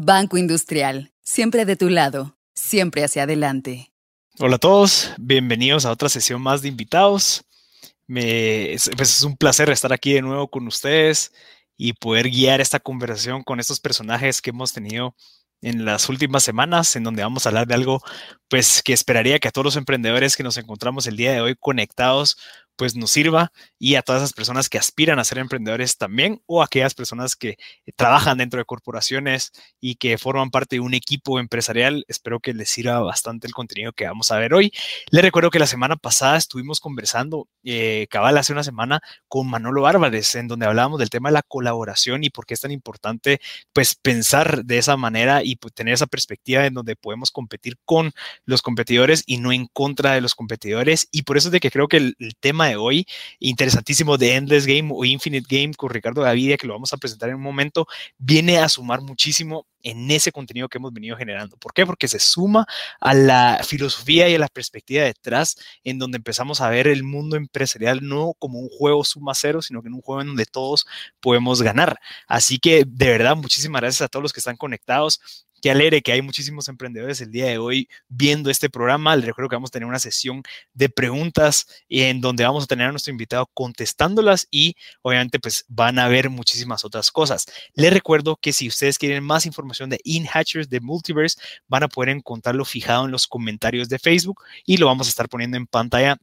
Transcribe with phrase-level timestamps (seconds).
[0.00, 3.92] Banco Industrial, siempre de tu lado, siempre hacia adelante.
[4.38, 7.44] Hola a todos, bienvenidos a otra sesión más de invitados.
[8.06, 11.32] Me, es, pues es un placer estar aquí de nuevo con ustedes
[11.76, 15.16] y poder guiar esta conversación con estos personajes que hemos tenido
[15.62, 18.00] en las últimas semanas, en donde vamos a hablar de algo,
[18.46, 21.56] pues que esperaría que a todos los emprendedores que nos encontramos el día de hoy
[21.58, 22.36] conectados
[22.78, 26.62] pues nos sirva y a todas esas personas que aspiran a ser emprendedores también o
[26.62, 27.58] aquellas personas que
[27.96, 29.50] trabajan dentro de corporaciones
[29.80, 32.04] y que forman parte de un equipo empresarial.
[32.06, 34.72] Espero que les sirva bastante el contenido que vamos a ver hoy.
[35.10, 39.88] Les recuerdo que la semana pasada estuvimos conversando, eh, cabal hace una semana, con Manolo
[39.88, 43.40] Álvarez, en donde hablábamos del tema de la colaboración y por qué es tan importante
[43.72, 48.12] pues pensar de esa manera y pues, tener esa perspectiva en donde podemos competir con
[48.44, 51.08] los competidores y no en contra de los competidores.
[51.10, 53.06] Y por eso es de que creo que el tema de hoy,
[53.38, 57.28] interesantísimo de Endless Game o Infinite Game con Ricardo Gavidia, que lo vamos a presentar
[57.30, 57.86] en un momento,
[58.18, 61.56] viene a sumar muchísimo en ese contenido que hemos venido generando.
[61.56, 61.86] ¿Por qué?
[61.86, 62.66] Porque se suma
[63.00, 67.36] a la filosofía y a la perspectiva detrás, en donde empezamos a ver el mundo
[67.36, 70.86] empresarial no como un juego suma cero, sino que en un juego en donde todos
[71.20, 71.98] podemos ganar.
[72.26, 75.46] Así que de verdad, muchísimas gracias a todos los que están conectados.
[75.60, 79.16] Qué alegre que hay muchísimos emprendedores el día de hoy viendo este programa.
[79.16, 80.42] Les recuerdo que vamos a tener una sesión
[80.72, 85.98] de preguntas en donde vamos a tener a nuestro invitado contestándolas y obviamente pues van
[85.98, 87.46] a ver muchísimas otras cosas.
[87.74, 92.10] Les recuerdo que si ustedes quieren más información de InHatchers de Multiverse, van a poder
[92.10, 96.18] encontrarlo fijado en los comentarios de Facebook y lo vamos a estar poniendo en pantalla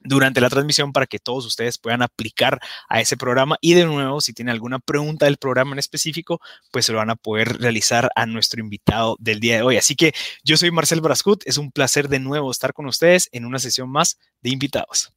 [0.00, 4.20] durante la transmisión para que todos ustedes puedan aplicar a ese programa y de nuevo
[4.20, 8.10] si tienen alguna pregunta del programa en específico pues se lo van a poder realizar
[8.14, 9.76] a nuestro invitado del día de hoy.
[9.76, 13.44] Así que yo soy Marcel Brascut es un placer de nuevo estar con ustedes en
[13.44, 15.12] una sesión más de invitados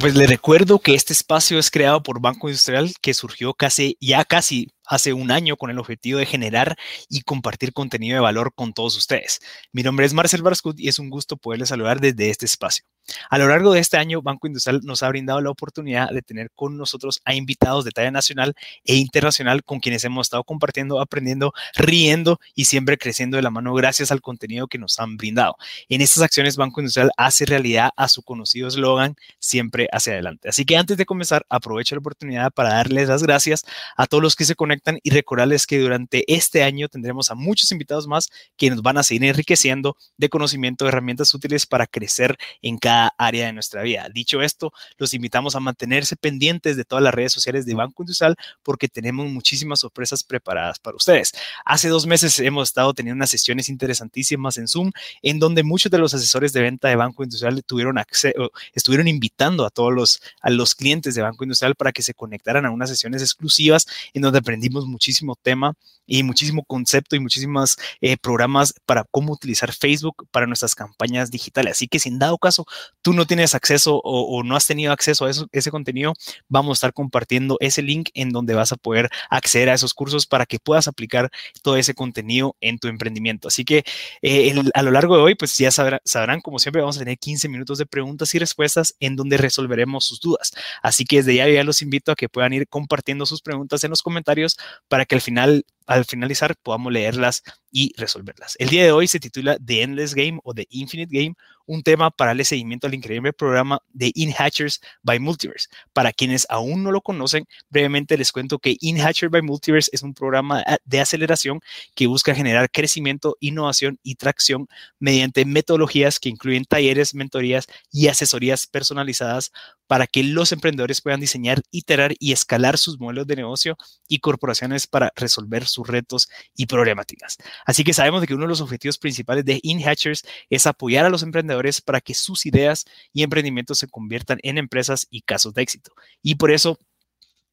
[0.00, 4.24] pues le recuerdo que este espacio es creado por Banco Industrial que surgió casi ya
[4.24, 6.76] casi hace un año con el objetivo de generar
[7.08, 9.40] y compartir contenido de valor con todos ustedes.
[9.72, 12.84] Mi nombre es Marcel Barscut y es un gusto poderles saludar desde este espacio.
[13.30, 16.50] A lo largo de este año, Banco Industrial nos ha brindado la oportunidad de tener
[16.54, 21.52] con nosotros a invitados de talla nacional e internacional con quienes hemos estado compartiendo, aprendiendo,
[21.74, 25.56] riendo y siempre creciendo de la mano gracias al contenido que nos han brindado.
[25.88, 30.48] En estas acciones, Banco Industrial hace realidad a su conocido eslogan, siempre hacia adelante.
[30.48, 33.64] Así que antes de comenzar, aprovecho la oportunidad para darles las gracias
[33.96, 37.70] a todos los que se conectan y recordarles que durante este año tendremos a muchos
[37.72, 42.36] invitados más que nos van a seguir enriqueciendo de conocimiento, de herramientas útiles para crecer
[42.62, 44.08] en cada área de nuestra vida.
[44.12, 48.36] Dicho esto, los invitamos a mantenerse pendientes de todas las redes sociales de Banco Industrial
[48.62, 51.32] porque tenemos muchísimas sorpresas preparadas para ustedes.
[51.64, 54.92] Hace dos meses hemos estado teniendo unas sesiones interesantísimas en Zoom
[55.22, 59.64] en donde muchos de los asesores de venta de Banco Industrial tuvieron acceso, estuvieron invitando
[59.64, 62.90] a todos los, a los clientes de Banco Industrial para que se conectaran a unas
[62.90, 65.74] sesiones exclusivas en donde aprendimos muchísimo tema
[66.06, 71.72] y muchísimo concepto y muchísimos eh, programas para cómo utilizar Facebook para nuestras campañas digitales.
[71.72, 72.66] Así que si en dado caso
[73.02, 76.14] tú no tienes acceso o, no has tenido acceso a ese contenido,
[76.48, 80.26] vamos a estar compartiendo ese link en donde vas a poder acceder a esos cursos
[80.26, 81.30] para que puedas aplicar
[81.62, 83.48] todo ese contenido en tu emprendimiento.
[83.48, 83.84] Así que
[84.22, 87.48] eh, a lo largo de hoy, pues ya sabrán, como siempre, vamos a tener 15
[87.48, 90.52] minutos de preguntas y respuestas en donde resolveremos sus dudas.
[90.82, 93.90] Así que desde ya, ya los invito a que puedan ir compartiendo sus preguntas en
[93.90, 94.56] los comentarios
[94.88, 98.56] para que al final al finalizar podamos leerlas y resolverlas.
[98.58, 101.34] El día de hoy se titula The Endless Game o The Infinite Game,
[101.66, 105.68] un tema para el seguimiento al increíble programa de InHatchers by Multiverse.
[105.92, 110.14] Para quienes aún no lo conocen, brevemente les cuento que InHatchers by Multiverse es un
[110.14, 111.60] programa de aceleración
[111.94, 114.68] que busca generar crecimiento, innovación y tracción
[114.98, 119.52] mediante metodologías que incluyen talleres, mentorías y asesorías personalizadas
[119.86, 123.76] para que los emprendedores puedan diseñar, iterar y escalar sus modelos de negocio
[124.08, 127.36] y corporaciones para resolver sus retos y problemáticas.
[127.64, 131.10] Así que sabemos de que uno de los objetivos principales de InHatchers es apoyar a
[131.10, 135.62] los emprendedores para que sus ideas y emprendimientos se conviertan en empresas y casos de
[135.62, 135.92] éxito.
[136.22, 136.78] Y por eso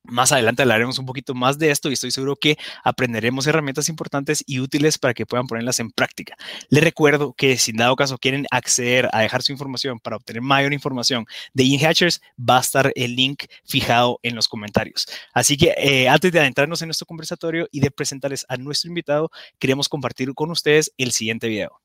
[0.04, 4.44] más adelante hablaremos un poquito más de esto y estoy seguro que aprenderemos herramientas importantes
[4.46, 6.36] y útiles para que puedan ponerlas en práctica.
[6.70, 10.42] Les recuerdo que si en dado caso quieren acceder a dejar su información para obtener
[10.42, 15.08] mayor información de InHatchers, va a estar el link fijado en los comentarios.
[15.34, 19.32] Así que eh, antes de adentrarnos en nuestro conversatorio y de presentarles a nuestro invitado,
[19.60, 21.84] queremos compartir con ustedes el siguiente video.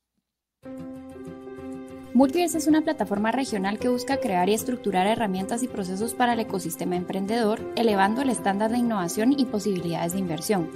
[2.18, 6.40] Multiverse es una plataforma regional que busca crear y estructurar herramientas y procesos para el
[6.40, 10.68] ecosistema emprendedor, elevando el estándar de innovación y posibilidades de inversión.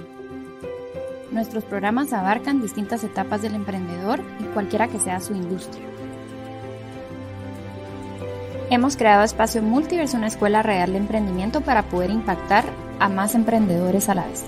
[1.33, 5.83] Nuestros programas abarcan distintas etapas del emprendedor y cualquiera que sea su industria.
[8.69, 12.63] Hemos creado Espacio Multiverse, una escuela real de emprendimiento para poder impactar
[13.01, 14.45] a más emprendedores a la vez.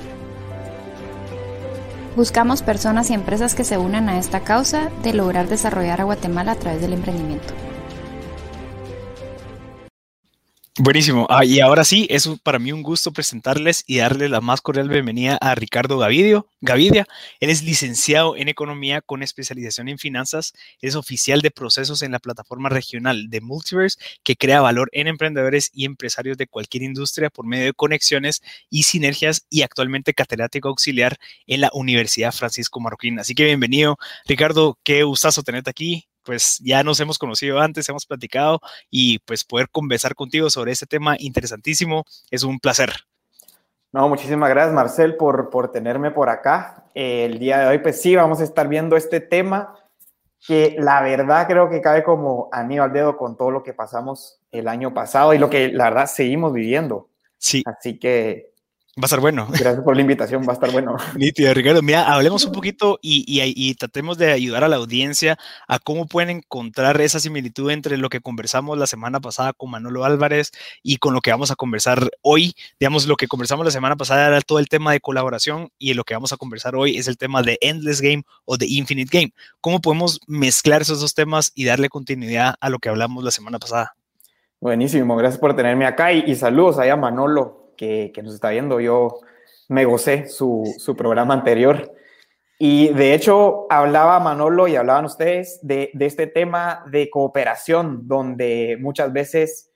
[2.15, 6.53] Buscamos personas y empresas que se unan a esta causa de lograr desarrollar a Guatemala
[6.53, 7.53] a través del emprendimiento.
[10.77, 11.25] Buenísimo.
[11.29, 14.89] Ah, y ahora sí, es para mí un gusto presentarles y darle la más cordial
[14.89, 17.07] bienvenida a Ricardo Gavidia.
[17.39, 20.51] Él es licenciado en Economía con especialización en finanzas.
[20.81, 25.71] Es oficial de procesos en la plataforma regional de Multiverse que crea valor en emprendedores
[25.73, 31.15] y empresarios de cualquier industria por medio de conexiones y sinergias y actualmente catedrático auxiliar
[31.47, 33.17] en la Universidad Francisco Marroquín.
[33.17, 33.95] Así que bienvenido,
[34.27, 34.77] Ricardo.
[34.83, 39.69] Qué gustazo tenerte aquí pues ya nos hemos conocido antes, hemos platicado y pues poder
[39.69, 42.91] conversar contigo sobre este tema interesantísimo es un placer.
[43.93, 46.83] No, muchísimas gracias Marcel por, por tenerme por acá.
[46.93, 49.75] el día de hoy pues sí, vamos a estar viendo este tema
[50.45, 54.39] que la verdad creo que cae como anillo al dedo con todo lo que pasamos
[54.51, 57.09] el año pasado y lo que la verdad seguimos viviendo.
[57.37, 57.63] Sí.
[57.65, 58.51] Así que
[58.97, 59.47] Va a estar bueno.
[59.49, 60.95] Gracias por la invitación, va a estar bueno.
[61.17, 61.81] Nítido, Ricardo.
[61.81, 65.37] Mira, hablemos un poquito y, y, tratemos de ayudar a la audiencia
[65.67, 70.05] a cómo pueden encontrar esa similitud entre lo que conversamos la semana pasada con Manolo
[70.05, 72.55] Álvarez y con lo que vamos a conversar hoy.
[72.79, 76.05] Digamos, lo que conversamos la semana pasada era todo el tema de colaboración y lo
[76.05, 79.33] que vamos a conversar hoy es el tema de Endless Game o de Infinite Game.
[79.59, 83.59] ¿Cómo podemos mezclar esos dos temas y darle continuidad a lo que hablamos la semana
[83.59, 83.97] pasada?
[84.61, 88.79] Buenísimo, gracias por tenerme acá y, y saludos allá Manolo que, nos está viendo.
[88.79, 89.19] Yo
[89.67, 91.93] me gocé su, su, programa anterior.
[92.57, 98.77] Y de hecho, hablaba Manolo y hablaban ustedes de, de, este tema de cooperación, donde
[98.79, 99.71] muchas veces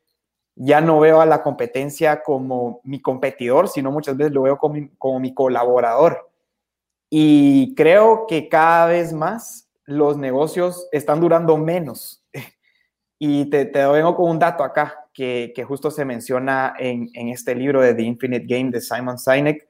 [0.55, 4.75] ya no veo a la competencia como mi competidor, sino muchas veces lo veo como
[4.97, 6.29] como mi colaborador.
[7.09, 12.23] Y creo que cada vez más los negocios están durando menos.
[13.21, 17.81] Y te, te vengo con un dato acá que, justo se menciona en, este libro
[17.81, 19.67] de The Infinite Game de Simon Sinek,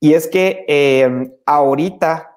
[0.00, 2.30] y es que em, ahorita,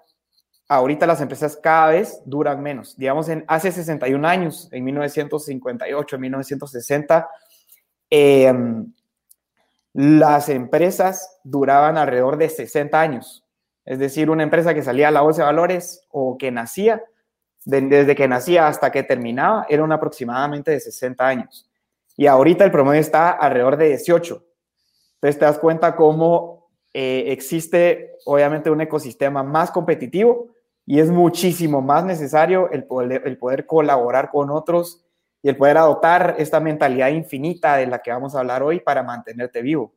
[0.68, 2.98] ahorita las empresas cada vez duran menos.
[2.98, 7.30] Digamos, en, hace 61 años, en 1958, en 1960,
[8.10, 8.94] em,
[9.94, 13.46] las empresas duraban alrededor de 60 años.
[13.86, 17.02] Es decir, una empresa que salía a la bolsa de valores o que nacía,
[17.64, 21.70] desde que nacía hasta que terminaba, era un aproximadamente de 60 años.
[22.16, 24.44] Y ahorita el promedio está alrededor de 18.
[25.16, 30.50] Entonces te das cuenta cómo eh, existe obviamente un ecosistema más competitivo
[30.86, 35.06] y es muchísimo más necesario el poder, el poder colaborar con otros
[35.42, 39.04] y el poder adoptar esta mentalidad infinita de la que vamos a hablar hoy para
[39.04, 39.94] mantenerte vivo.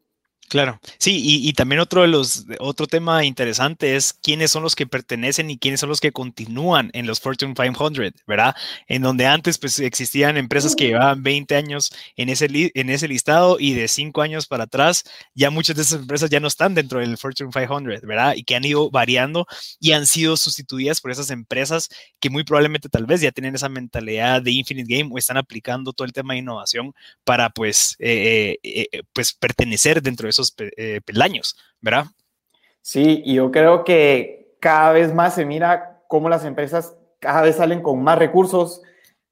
[0.48, 4.86] Claro, sí, y, también otro de los otro tema interesante es quiénes son los que
[4.86, 8.54] pertenecen y quiénes son los que continúan en los Fortune 500, ¿verdad?
[8.86, 13.56] En donde antes pues existían empresas que llevaban 20 años en ese en ese listado
[13.58, 15.02] y de 5 años para atrás
[15.34, 18.34] ya muchas de esas empresas ya no están dentro del Fortune 500, ¿verdad?
[18.36, 19.46] Y que han ido variando
[19.80, 21.88] y han sido sustituidas por esas empresas
[22.20, 25.92] que muy probablemente tal vez ya tienen esa mentalidad de Infinite Game o están aplicando
[25.92, 26.92] todo el tema de innovación
[27.24, 32.06] para pues eh, eh, eh, pues pertenecer dentro de esos eh, peldaños, ¿verdad?
[32.82, 37.56] Sí, y yo creo que cada vez más se mira cómo las empresas cada vez
[37.56, 38.82] salen con más recursos.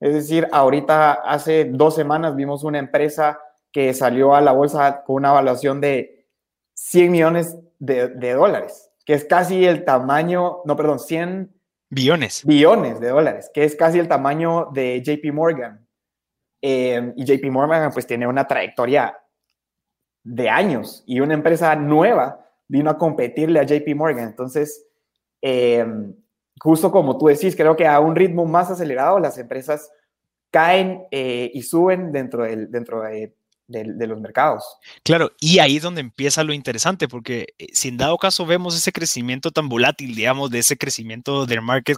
[0.01, 3.39] Es decir, ahorita hace dos semanas vimos una empresa
[3.71, 6.27] que salió a la bolsa con una evaluación de
[6.75, 11.53] 100 millones de, dólares, que es casi el tamaño, no, perdón, 100
[11.91, 12.45] billones.
[12.45, 15.87] Billones de dólares, que es casi el tamaño de JP Morgan.
[16.63, 19.19] Eh, y JP Morgan pues tiene una trayectoria
[20.25, 24.29] de años y una empresa nueva vino a competirle a JP Morgan.
[24.29, 24.87] Entonces,
[25.43, 26.15] em,
[26.59, 29.91] justo como tú decís, creo que a un ritmo más acelerado las empresas
[30.51, 33.35] caen eh, y suben dentro, del, dentro de,
[33.67, 34.63] de, los mercados.
[35.03, 38.77] Claro, y ahí es donde empieza lo interesante, porque eh, si en dado caso vemos
[38.77, 41.97] ese crecimiento tan volátil, digamos, de ese crecimiento del market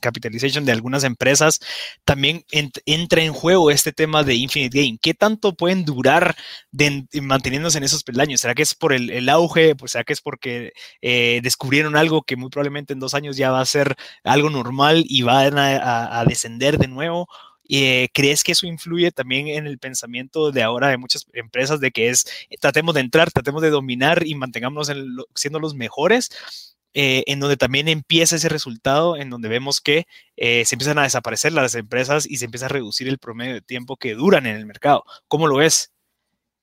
[0.00, 1.60] capitalization de algunas empresas,
[2.04, 4.98] también entra en juego este tema de Infinite Game.
[5.00, 6.36] ¿Qué tanto pueden durar
[7.22, 8.40] manteniéndose en esos peldaños?
[8.40, 9.74] ¿Será que es por el, auge?
[9.74, 10.72] Pues, ¿Será que es porque
[11.02, 15.04] eh, descubrieron algo que muy probablemente en dos años ya va a ser algo normal
[15.06, 17.28] y van a descender de nuevo?
[17.68, 21.90] Eh, ¿Crees que eso influye también en el pensamiento de ahora de muchas empresas de
[21.90, 24.90] que es eh, tratemos de entrar, tratemos de dominar y mantengámonos
[25.34, 26.30] siendo los mejores?
[26.94, 30.06] Eh, en donde también empieza ese resultado, en donde vemos que
[30.36, 33.96] se empiezan a desaparecer las empresas y se empieza a reducir el promedio de tiempo
[33.96, 35.04] que duran en el mercado.
[35.28, 35.92] ¿Cómo lo ves?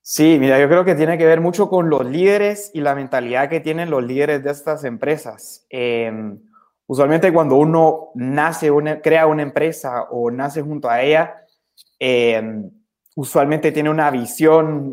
[0.08, 3.50] Sí, mira, yo creo que tiene que ver mucho con los líderes y la mentalidad
[3.50, 5.66] que tienen los líderes de estas empresas.
[5.68, 6.38] Em,
[6.88, 8.70] Usualmente cuando uno nace,
[9.02, 11.34] crea una empresa o nace junto a ella,
[11.98, 12.62] eh,
[13.16, 14.92] usualmente tiene una visión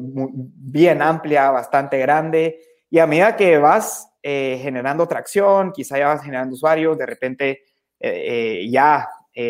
[0.56, 2.60] bien amplia, bastante grande,
[2.90, 7.64] y a medida que vas eh, generando tracción, quizá ya vas generando usuarios, de repente
[8.00, 9.08] eh, ya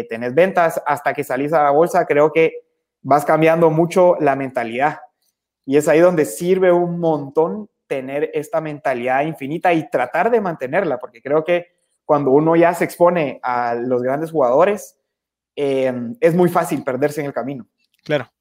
[0.09, 2.63] tenés ventas, hasta que salís a la bolsa, creo que
[3.01, 4.99] vas cambiando mucho la mentalidad.
[5.65, 10.99] Y es ahí donde sirve un montón tener esta mentalidad infinita y tratar de mantenerla,
[10.99, 11.67] porque creo que
[12.05, 14.97] cuando uno ya se expone a los grandes jugadores,
[15.55, 17.67] es muy fácil perderse en el camino.
[18.03, 18.31] Claro.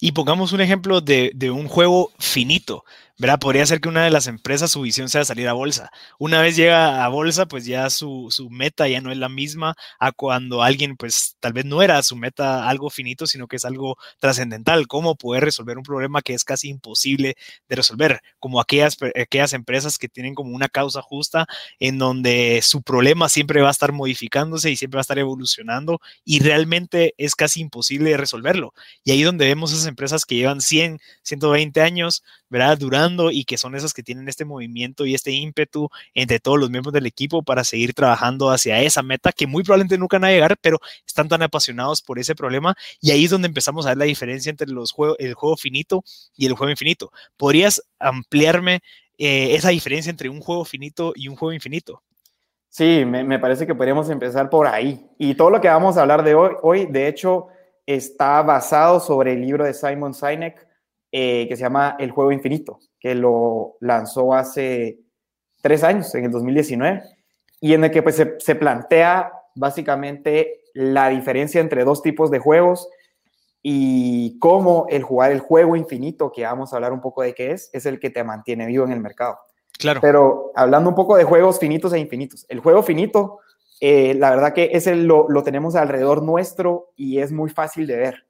[0.00, 2.84] Y pongamos un ejemplo de, de, un juego finito.
[3.18, 3.40] ¿verdad?
[3.40, 5.90] Podría ser que una de las empresas su visión sea salir a bolsa.
[6.20, 9.74] Una vez llega a bolsa, pues ya su, su, meta ya no es la misma
[9.98, 13.64] a cuando alguien, pues tal vez no era su meta algo finito, sino que es
[13.64, 14.86] algo trascendental.
[14.86, 17.36] ¿Cómo poder resolver un problema que es casi imposible
[17.68, 18.20] de resolver?
[18.38, 21.46] Como aquellas, aquellas empresas que tienen como una causa justa
[21.80, 26.00] en donde su problema siempre va a estar modificándose y siempre va a estar evolucionando
[26.24, 28.74] y realmente es casi imposible resolverlo.
[29.02, 32.78] Y ahí donde vemos esas empresas que llevan 100, 120 años, ¿verdad?
[32.78, 36.70] Durando y que son esas que tienen este movimiento y este ímpetu entre todos los
[36.70, 40.32] miembros del equipo para seguir trabajando hacia esa meta que muy probablemente nunca van a
[40.32, 43.98] llegar, pero están tan apasionados por ese problema y ahí es donde empezamos a ver
[43.98, 46.04] la diferencia entre los juegos, el juego finito
[46.36, 47.12] y el juego infinito.
[47.36, 48.80] ¿Podrías ampliarme
[49.18, 52.02] eh, esa diferencia entre un juego finito y un juego infinito?
[52.70, 55.04] Sí, me, me, parece que podríamos empezar por ahí.
[55.18, 57.48] Y todo lo que vamos a hablar de hoy, hoy, de hecho,
[57.88, 60.66] está basado sobre el libro de Simon Sinek,
[61.10, 64.98] eh, que se llama El Juego Infinito, que lo lanzó hace
[65.62, 67.02] tres años, en el 2019,
[67.62, 72.38] y en el que pues, se, se plantea básicamente la diferencia entre dos tipos de
[72.38, 72.88] juegos
[73.62, 77.52] y cómo el jugar el juego infinito, que vamos a hablar un poco de qué
[77.52, 79.38] es, es el que te mantiene vivo en el mercado.
[79.78, 80.00] Claro.
[80.02, 83.38] Pero hablando un poco de juegos finitos e infinitos, el juego finito,
[83.80, 87.96] eh, la verdad que ese lo, lo tenemos alrededor nuestro y es muy fácil de
[87.96, 88.28] ver.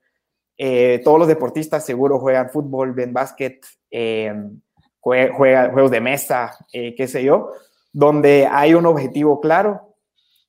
[0.60, 4.34] Eh, todos los deportistas seguro juegan fútbol, ven básquet, eh,
[5.00, 7.52] juegan juegos de mesa, eh, qué sé yo,
[7.92, 9.94] donde hay un objetivo claro.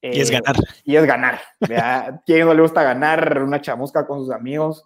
[0.01, 0.56] y es ganar.
[0.84, 1.39] Y es ganar.
[1.77, 4.84] ¿A quién no le gusta ganar una chamusca con sus amigos?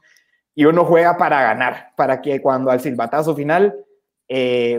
[0.53, 3.73] Y uno juega para ganar, para que cuando al silbatazo final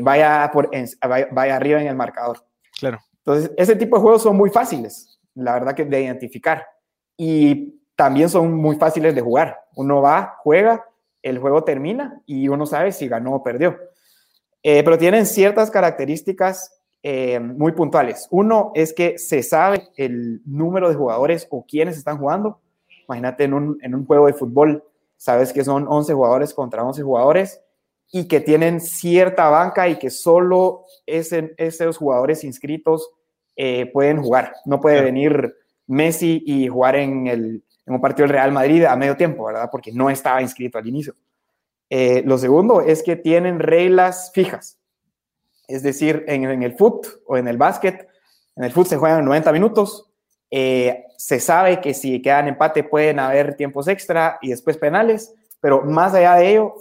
[0.03, 0.71] vaya, por,
[1.09, 2.45] vaya, vaya arriba en el marcador.
[2.79, 2.99] Claro.
[3.19, 6.67] Entonces, ese tipo de juegos son muy fáciles, la verdad que de identificar.
[7.17, 9.61] Y también son muy fáciles de jugar.
[9.77, 10.85] Uno va, juega,
[11.23, 13.77] el juego termina y uno sabe si ganó o perdió.
[14.63, 18.27] Eh, pero tienen ciertas características eh, muy puntuales.
[18.31, 22.61] Uno es que se sabe el número de jugadores o quienes están jugando.
[23.07, 24.83] Imagínate en un, en un juego de fútbol,
[25.17, 27.61] sabes que son 11 jugadores contra 11 jugadores
[28.11, 33.11] y que tienen cierta banca y que solo ese, esos jugadores inscritos
[33.57, 34.55] eh, pueden jugar.
[34.65, 35.55] No puede venir
[35.87, 39.69] Messi y jugar en el, en un partido del Real Madrid a medio tiempo, ¿verdad?
[39.71, 41.15] Porque no estaba inscrito al inicio.
[41.91, 44.79] Eh, lo segundo es que tienen reglas fijas.
[45.69, 48.09] Es decir, en, el foot o en el básquet,
[48.57, 50.11] en el foot se juegan 90 minutos.
[50.51, 55.83] Eh, se sabe que si quedan empate pueden haber tiempos extra y después penales, pero
[55.83, 56.75] más allá de ello,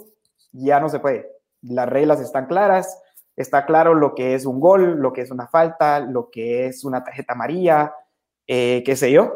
[0.52, 1.30] ya no se puede.
[1.62, 3.00] Las reglas están claras,
[3.36, 6.84] está claro lo que es un gol, lo que es una falta, lo que es
[6.84, 7.94] una tarjeta amarilla,
[8.46, 9.32] eh, qué sé yo.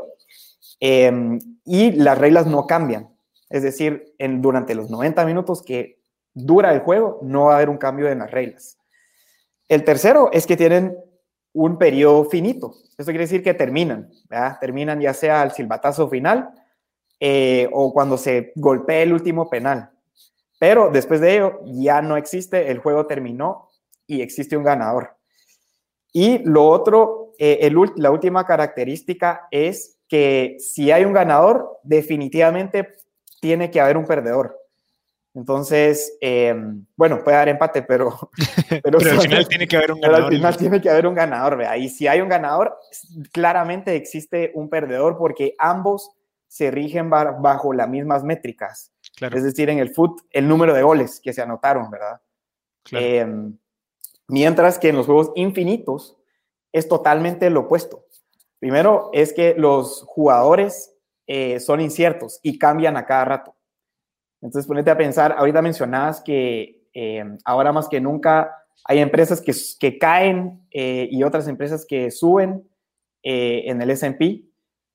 [0.81, 3.09] Em, y las reglas no cambian.
[3.50, 5.99] Es decir, en, durante los 90 minutos que
[6.35, 8.78] dura el juego, no va a haber un cambio en las reglas.
[9.69, 10.97] El tercero es que tienen
[11.52, 12.75] un periodo finito.
[12.97, 14.11] Eso quiere decir que terminan,
[14.61, 16.50] Terminan ya sea al silbatazo final
[17.21, 19.90] eh, o cuando se golpea el último penal.
[20.59, 23.68] Pero después de ello ya no existe, el juego terminó
[24.09, 25.17] y existe un ganador.
[26.12, 32.88] Y lo otro, eh, la última característica es que si hay un ganador, definitivamente
[33.41, 34.59] tiene que haber un perdedor.
[35.35, 36.57] Entonces, eh,
[36.97, 38.31] bueno, puede haber empate, pero,
[38.83, 40.25] pero, al final tiene que haber un ganador.
[40.25, 41.77] al final tiene que haber un ganador, ¿vea?
[41.77, 42.77] Y si hay un ganador,
[43.31, 46.11] claramente existe un perdedor porque ambos
[46.49, 48.91] se rigen bajo las mismas métricas.
[49.21, 52.21] Es decir, en el foot, el número de goles que se anotaron, ¿verdad?
[52.91, 53.57] Em,
[54.28, 56.16] mientras que en los juegos infinitos
[56.73, 58.04] es totalmente lo opuesto.
[58.61, 60.94] Primero es que los jugadores
[61.26, 63.54] eh, son inciertos y cambian a cada rato.
[64.40, 68.54] Entonces, ponete a pensar, ahorita mencionabas que eh, ahora más que nunca
[68.85, 72.68] hay empresas que, que caen eh, y otras empresas que suben
[73.20, 74.40] en el SP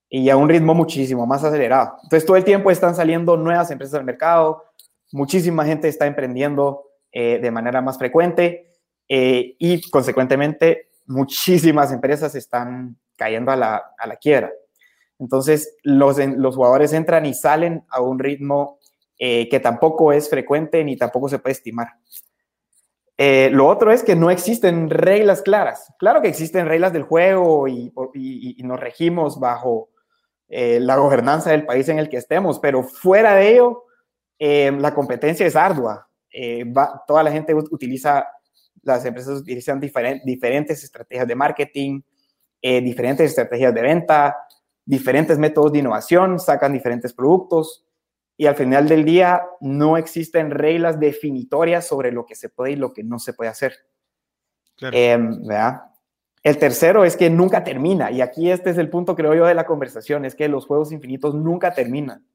[0.09, 1.97] y a un ritmo muchísimo más acelerado.
[2.01, 4.63] Entonces, todo el tiempo están saliendo nuevas empresas al mercado,
[5.11, 8.72] muchísima gente está emprendiendo de manera más frecuente
[9.07, 14.51] y, consecuentemente, muchísimas empresas están cayendo a la, a la quiebra.
[15.19, 18.79] Entonces, los, los jugadores entran y salen a un ritmo
[19.17, 21.87] eh, que tampoco es frecuente ni tampoco se puede estimar.
[23.17, 25.93] Eh, lo otro es que no existen reglas claras.
[25.99, 27.93] Claro que existen reglas del juego y,
[28.63, 29.91] nos regimos bajo
[30.49, 33.83] eh, la gobernanza del país en el que estemos, pero fuera de ello,
[34.39, 36.09] la competencia es ardua.
[37.07, 38.27] toda la gente utiliza,
[38.83, 42.01] las empresas utilizan diferentes estrategias de marketing,
[42.61, 44.35] diferentes estrategias de venta,
[44.85, 47.85] diferentes métodos de innovación, sacan diferentes productos
[48.35, 52.75] y al final del día no existen reglas definitorias sobre lo que se puede y
[52.75, 53.73] lo que no se puede hacer.
[54.81, 55.39] Em,
[56.41, 59.53] el tercero es que nunca termina, y aquí este es el punto, creo yo, de
[59.53, 62.25] la conversación, es que los juegos infinitos nunca terminan.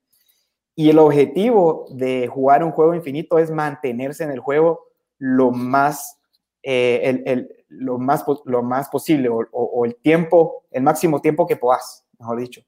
[0.75, 4.87] Y el objetivo de jugar un juego infinito es mantenerse en el juego
[5.19, 6.18] lo más,
[6.63, 12.05] eh, el, lo más, lo más posible, o, el tiempo, el máximo tiempo que puedas,
[12.19, 12.63] mejor dicho.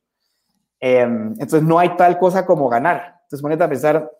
[0.78, 3.20] Em, entonces no hay tal cosa como ganar.
[3.22, 4.10] Entonces, ponete a pensar,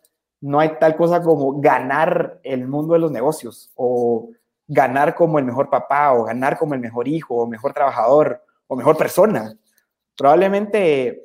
[0.41, 4.31] no hay tal cosa como ganar el mundo de los negocios o
[4.67, 8.77] ganar como el mejor papá o ganar como el mejor hijo o mejor trabajador o
[8.77, 9.57] mejor persona.
[10.17, 11.25] Probablemente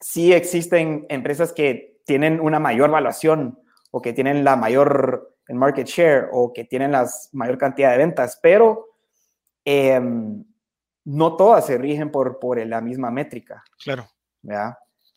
[0.00, 3.58] sí existen empresas que tienen una mayor valuación
[3.90, 8.38] o que tienen la mayor market share o que tienen la mayor cantidad de ventas,
[8.42, 8.86] pero
[9.64, 10.44] em,
[11.04, 13.62] no todas se rigen por, por la misma métrica.
[13.82, 14.06] Claro.
[14.42, 14.74] ¿verdad?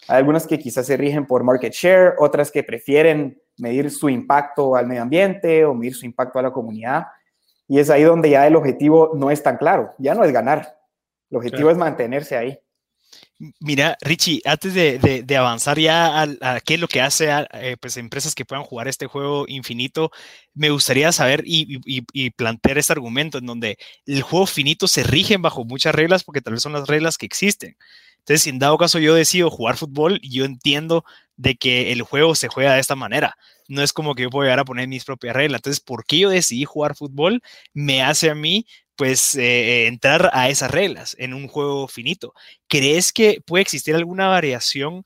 [0.08, 4.76] Hay algunas que quizás se rigen por market share, otras que prefieren medir su impacto
[4.76, 7.06] al medio ambiente o medir su impacto a la comunidad.
[7.68, 10.78] Y es ahí donde ya el objetivo no es tan claro, ya no es ganar,
[11.32, 12.60] el objetivo es mantenerse ahí.
[13.60, 17.98] Mira, Richie, antes de, avanzar ya a, qué es lo que hace a, eh, pues,
[17.98, 20.12] empresas que puedan jugar este juego infinito,
[20.54, 25.66] me gustaría saber y, plantear este argumento en donde el juego finito se rige bajo
[25.66, 27.78] muchas reglas porque tal vez son las reglas que existen.
[28.20, 31.06] Entonces, si en dado caso yo decido jugar fútbol, yo entiendo
[31.38, 33.38] de que el juego se juega de esta manera.
[33.68, 35.60] No es como que yo puedo llegar a poner mis propias reglas.
[35.60, 37.42] Entonces, ¿por qué yo decidí jugar fútbol?
[37.74, 42.34] Me hace a mí, pues, eh, entrar a esas reglas en un juego finito.
[42.68, 45.04] ¿Crees que puede existir alguna variación?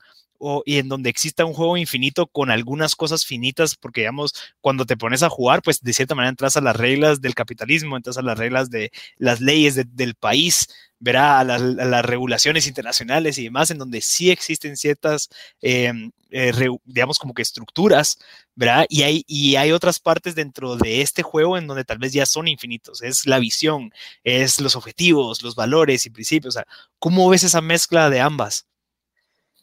[0.64, 4.96] Y en donde exista un juego infinito con algunas cosas finitas, porque digamos, cuando te
[4.96, 8.22] pones a jugar, pues de cierta manera entras a las reglas del capitalismo, entras a
[8.22, 10.68] las reglas de las leyes del país,
[11.00, 15.30] verá a, las regulaciones internacionales y demás, en donde sí existen ciertas,
[15.62, 16.52] em, eh,
[16.84, 18.18] digamos, como que estructuras,
[18.54, 18.86] ¿verdad?
[18.88, 22.26] Y hay, y hay otras partes dentro de este juego en donde tal vez ya
[22.26, 23.02] son infinitos.
[23.02, 23.92] Es la visión,
[24.24, 26.54] es los objetivos, los valores y principios.
[26.54, 26.66] O sea,
[26.98, 28.66] ¿cómo ves esa mezcla de ambas?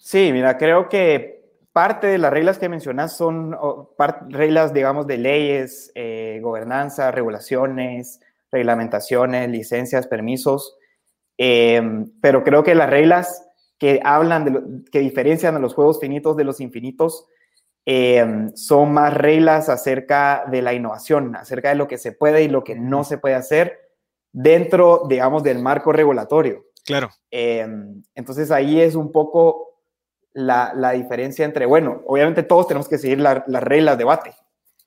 [0.07, 1.43] Sí, mira, creo que
[1.73, 3.57] parte de las reglas que mencionas son
[4.29, 8.19] reglas, digamos, de leyes, eh, gobernanza, regulaciones,
[8.51, 10.77] reglamentaciones, licencias, permisos
[11.37, 16.35] Em, pero creo que las reglas que hablan, de que diferencian a los juegos finitos
[16.35, 17.27] de los infinitos,
[17.85, 22.49] em, son más reglas acerca de la innovación, acerca de lo que se puede y
[22.49, 23.79] lo que no se puede hacer
[24.33, 26.65] dentro, digamos, del marco regulatorio.
[26.83, 27.09] Claro.
[27.29, 29.76] Em, entonces ahí es un poco
[30.37, 34.35] la, la, diferencia entre, bueno, obviamente todos tenemos que seguir las reglas de debate.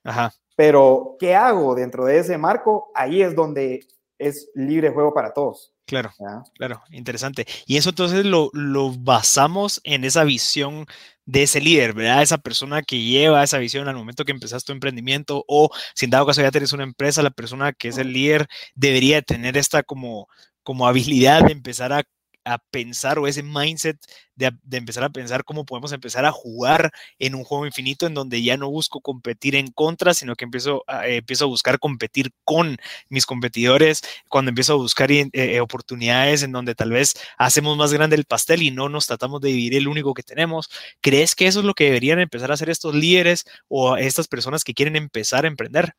[0.04, 0.32] Ajá.
[0.54, 2.92] Pero, ¿qué hago dentro de ese marco?
[2.94, 3.80] Ahí es donde
[4.16, 5.72] es libre juego para todos.
[5.86, 6.12] Claro,
[6.54, 7.46] claro, interesante.
[7.66, 10.86] Y eso entonces lo, lo, basamos en esa visión
[11.24, 12.22] de ese líder, ¿verdad?
[12.22, 16.12] Esa persona que lleva esa visión al momento que empezas tu emprendimiento o si en
[16.12, 19.82] dado caso ya tienes una empresa, la persona que es el líder debería tener esta
[19.82, 20.28] como,
[20.62, 22.04] como habilidad de empezar a
[22.44, 23.98] a pensar o ese mindset
[24.34, 28.42] de, empezar a pensar cómo podemos empezar a jugar en un juego infinito en donde
[28.42, 32.32] ya no busco competir en contra, sino que empiezo a, eh, empiezo a buscar competir
[32.44, 37.92] con mis competidores, cuando empiezo a buscar eh, oportunidades en donde tal vez hacemos más
[37.92, 40.70] grande el pastel y no nos tratamos de dividir el único que tenemos.
[41.00, 44.64] ¿Crees que eso es lo que deberían empezar a hacer estos líderes o estas personas
[44.64, 45.94] que quieren empezar a emprender?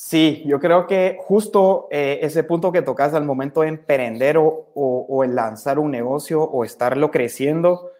[0.00, 4.68] Sí, yo creo que justo eh, ese punto que tocas al momento de emprender o,
[4.72, 7.90] o, lanzar un negocio o estarlo creciendo,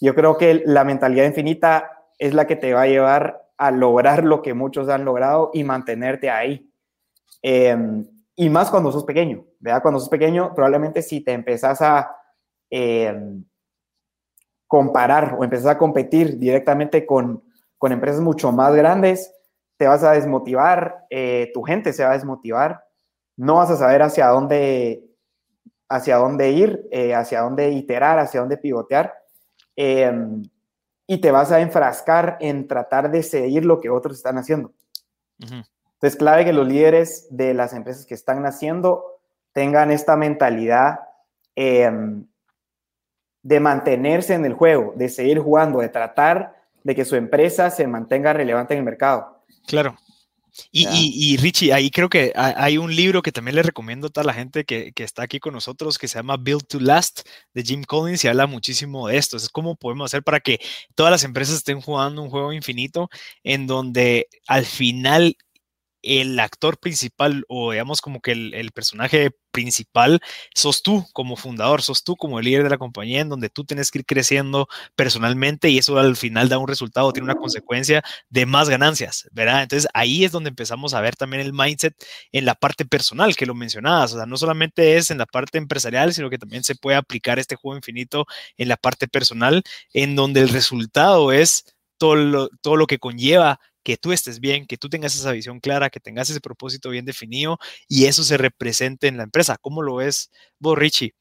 [0.00, 4.22] yo creo que la mentalidad infinita es la que te va a llevar a lograr
[4.22, 6.70] lo que muchos han logrado y mantenerte ahí.
[7.42, 9.82] Em, y más cuando sos pequeño, ¿verdad?
[9.82, 12.16] Cuando sos pequeño, probablemente si te empezás a
[12.70, 13.44] em,
[14.68, 17.42] comparar o empezás a competir directamente con,
[17.76, 19.34] con empresas mucho más grandes,
[19.80, 22.84] te vas a desmotivar, eh, tu gente se va a desmotivar,
[23.38, 25.08] no vas a saber hacia dónde,
[25.88, 29.14] hacia dónde ir, eh, hacia dónde iterar, hacia dónde pivotear,
[29.76, 30.42] em,
[31.06, 34.74] y te vas a enfrascar en tratar de seguir lo que otros están haciendo.
[35.38, 39.02] Entonces, clave que los líderes de las empresas que están naciendo
[39.54, 41.00] tengan esta mentalidad
[41.56, 42.26] em,
[43.42, 47.86] de mantenerse en el juego, de seguir jugando, de tratar de que su empresa se
[47.86, 49.39] mantenga relevante en el mercado.
[49.66, 49.96] Claro.
[50.72, 54.34] Y, Richie, ahí creo que hay un libro que también le recomiendo a toda la
[54.34, 57.20] gente que, está aquí con nosotros que se llama Build to Last
[57.54, 59.36] de Jim Collins y habla muchísimo de esto.
[59.36, 60.60] Es cómo podemos hacer para que
[60.94, 63.08] todas las empresas estén jugando un juego infinito
[63.44, 65.36] en donde al final
[66.02, 70.20] el actor principal o digamos como que el, personaje principal
[70.54, 73.64] sos tú como fundador, sos tú como el líder de la compañía en donde tú
[73.64, 78.02] tienes que ir creciendo personalmente y eso al final da un resultado, tiene una consecuencia
[78.28, 79.62] de más ganancias, ¿verdad?
[79.62, 81.94] Entonces ahí es donde empezamos a ver también el mindset
[82.32, 85.58] en la parte personal que lo mencionabas, o sea, no solamente es en la parte
[85.58, 90.14] empresarial, sino que también se puede aplicar este juego infinito en la parte personal en
[90.16, 91.64] donde el resultado es
[91.98, 95.90] todo todo lo que conlleva que tú estés bien, que tú tengas esa visión clara,
[95.90, 99.56] que tengas ese propósito bien definido y eso se represente en la empresa.
[99.60, 101.14] ¿Cómo lo ves vos, Richie?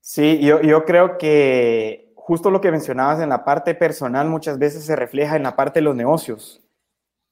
[0.00, 4.96] Sí, yo, creo que justo lo que mencionabas en la parte personal muchas veces se
[4.96, 6.60] refleja en la parte de los negocios.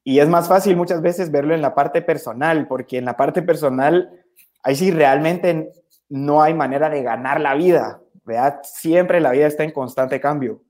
[0.04, 3.42] Y es más fácil muchas veces verlo en la parte personal, porque en la parte
[3.42, 4.24] personal,
[4.62, 5.72] ahí sí realmente
[6.08, 8.60] no hay manera de ganar la vida, ¿verdad?
[8.62, 10.62] Siempre la vida está en constante cambio.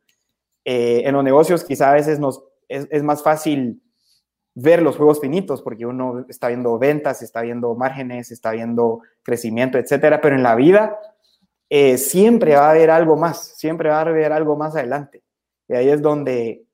[0.64, 3.82] Eh, en los negocios quizá a veces nos es, más fácil
[4.54, 9.78] ver los juegos finitos porque uno está viendo ventas, está viendo márgenes, está viendo crecimiento,
[9.78, 10.98] etcétera, pero en la vida
[11.68, 15.22] eh, siempre va a haber algo más, siempre va a haber algo más adelante.
[15.68, 16.64] Y ahí es donde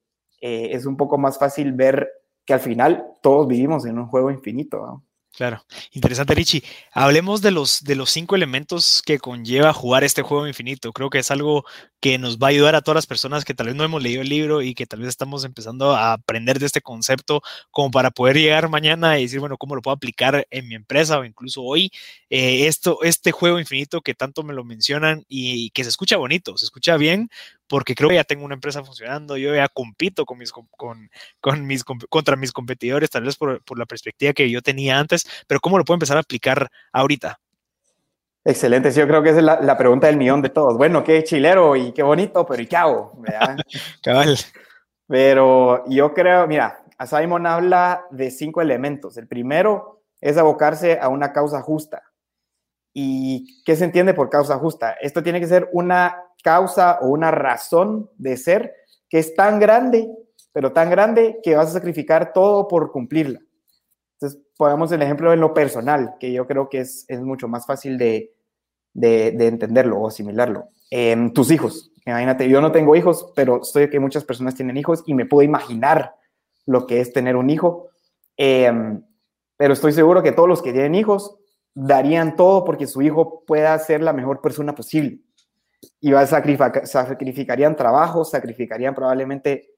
[0.41, 2.09] eh, es un poco más fácil ver
[2.45, 5.03] que al final todos vivimos en un juego infinito.
[5.37, 6.63] Claro, interesante Richie.
[6.93, 10.95] Hablemos de los, de los cinco elementos que conlleva jugar este juego infinito.
[10.95, 11.65] Creo que es algo
[12.07, 14.23] que nos va a ayudar a todas las personas que tal vez no hemos leído
[14.23, 17.43] el libro y que tal vez estamos empezando a aprender de este concepto
[17.73, 21.19] como para poder llegar mañana y decir, bueno, ¿cómo lo puedo aplicar en mi empresa
[21.19, 21.91] o incluso hoy?
[22.31, 26.57] Eh, esto, este juego infinito que tanto me lo mencionan y que se escucha bonito,
[26.57, 27.29] se escucha bien,
[27.67, 30.69] porque creo que ya tengo una empresa funcionando, yo ya compito con mis, con,
[31.41, 35.27] con mis, contra mis competidores, tal vez por, por, la perspectiva que yo tenía antes,
[35.49, 37.41] pero ¿cómo lo puedo empezar a aplicar ahorita?
[38.49, 40.77] Excelente, sí, yo creo que esa es la, la pregunta del millón de todos.
[40.77, 43.13] Bueno, qué chilero y qué bonito, pero ¿y qué hago?
[44.03, 44.39] Cabal.
[45.09, 49.17] Pero yo creo, mira, a Simon habla de cinco elementos.
[49.17, 52.05] El primero es abocarse a una causa justa.
[52.95, 54.93] ¿Y qué se entiende por causa justa?
[55.01, 58.77] Esto tiene que ser una causa o una razón de ser
[59.09, 60.09] que es tan grande,
[60.53, 63.41] pero tan grande que vas a sacrificar todo por cumplirla.
[64.13, 67.67] Entonces, pongamos el ejemplo en lo personal, que yo creo que es, es mucho más
[67.67, 68.36] fácil de,
[68.97, 70.69] de, entenderlo o asimilarlo.
[70.91, 75.03] en tus hijos, imagínate, yo no tengo hijos, pero sé que muchas personas tienen hijos
[75.07, 76.15] y me puedo imaginar
[76.65, 77.89] lo que es tener un hijo.
[78.37, 79.03] Em,
[79.57, 81.37] pero estoy seguro que todos los que tienen hijos
[81.75, 85.21] darían todo porque su hijo pueda ser la mejor persona posible
[86.01, 89.75] y va a sacrificar, sacrificarían trabajo, sacrificarían probablemente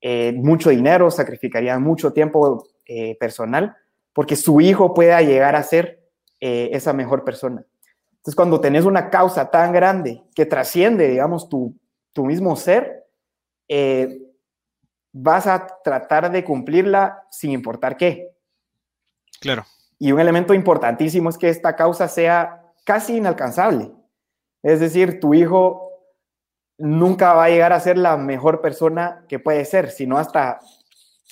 [0.00, 3.76] eh, mucho dinero, sacrificarían mucho tiempo eh, personal,
[4.12, 6.02] porque su hijo pueda llegar a ser
[6.40, 7.64] eh, esa mejor persona.
[8.22, 11.76] Entonces, cuando tenés una causa tan grande que trasciende, digamos, tu,
[12.12, 13.04] tu mismo ser,
[15.12, 18.30] vas a tratar de cumplirla sin importar qué.
[19.40, 19.66] Claro.
[19.98, 23.90] Y un elemento importantísimo es que esta causa sea casi inalcanzable.
[24.62, 25.90] Es decir, tu hijo
[26.78, 30.60] nunca va a llegar a ser la mejor persona que puede ser, sino hasta,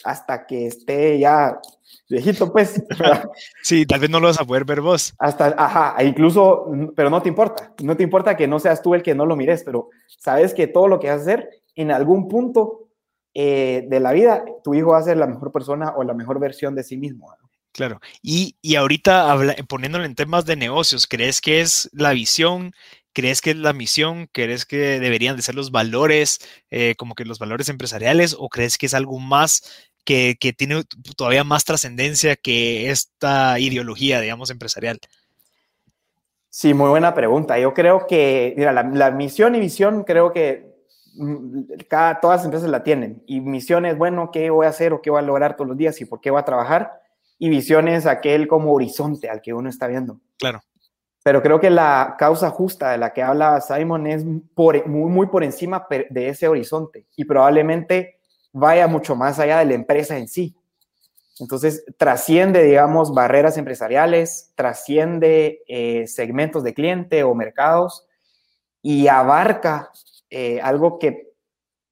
[0.05, 1.61] hasta que esté ya
[2.09, 2.83] viejito, pues.
[3.63, 5.15] Sí, tal vez no lo vas a poder ver vos.
[5.19, 7.73] Hasta, ajá, e incluso, pero no te importa.
[7.83, 10.67] No te importa que no seas tú el que no lo mires, pero sabes que
[10.67, 12.89] todo lo que vas a hacer, en algún punto
[13.35, 16.41] eh, de la vida, tu hijo va a ser la mejor persona o la mejor
[16.41, 17.33] versión de sí mismo.
[17.73, 18.01] Claro.
[18.21, 19.37] Y, y ahorita
[19.69, 22.73] poniéndolo en temas de negocios, ¿crees que es la visión
[23.13, 24.29] ¿Crees que es la misión?
[24.33, 26.39] ¿Crees que deberían de ser los valores,
[26.71, 28.37] eh, como que los valores empresariales?
[28.39, 30.83] ¿O crees que es algo más que, tiene
[31.17, 34.99] todavía más trascendencia que esta ideología, digamos, empresarial?
[36.49, 37.59] Sí, muy buena pregunta.
[37.59, 40.75] Yo creo que, mira, la, misión y visión creo que
[41.15, 43.23] mm, cada, todas las empresas la tienen.
[43.27, 45.77] Y misión es, bueno, ¿qué voy a hacer o qué voy a lograr todos los
[45.77, 47.01] días y por qué voy a trabajar?
[47.39, 50.21] Y visión es aquel como horizonte al que uno está viendo.
[50.39, 50.61] Claro.
[51.23, 55.45] Pero creo que la causa justa de la que habla Simon es muy, muy por
[55.45, 58.20] encima de ese horizonte y probablemente
[58.53, 60.57] vaya mucho más allá de la empresa en sí.
[61.39, 68.07] Entonces, trasciende, digamos, barreras empresariales, trasciende eh, segmentos de cliente o mercados
[68.83, 69.91] y abarca
[70.29, 71.33] eh, algo que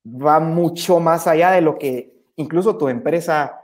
[0.06, 3.60] va mucho más allá de lo que incluso tu empresa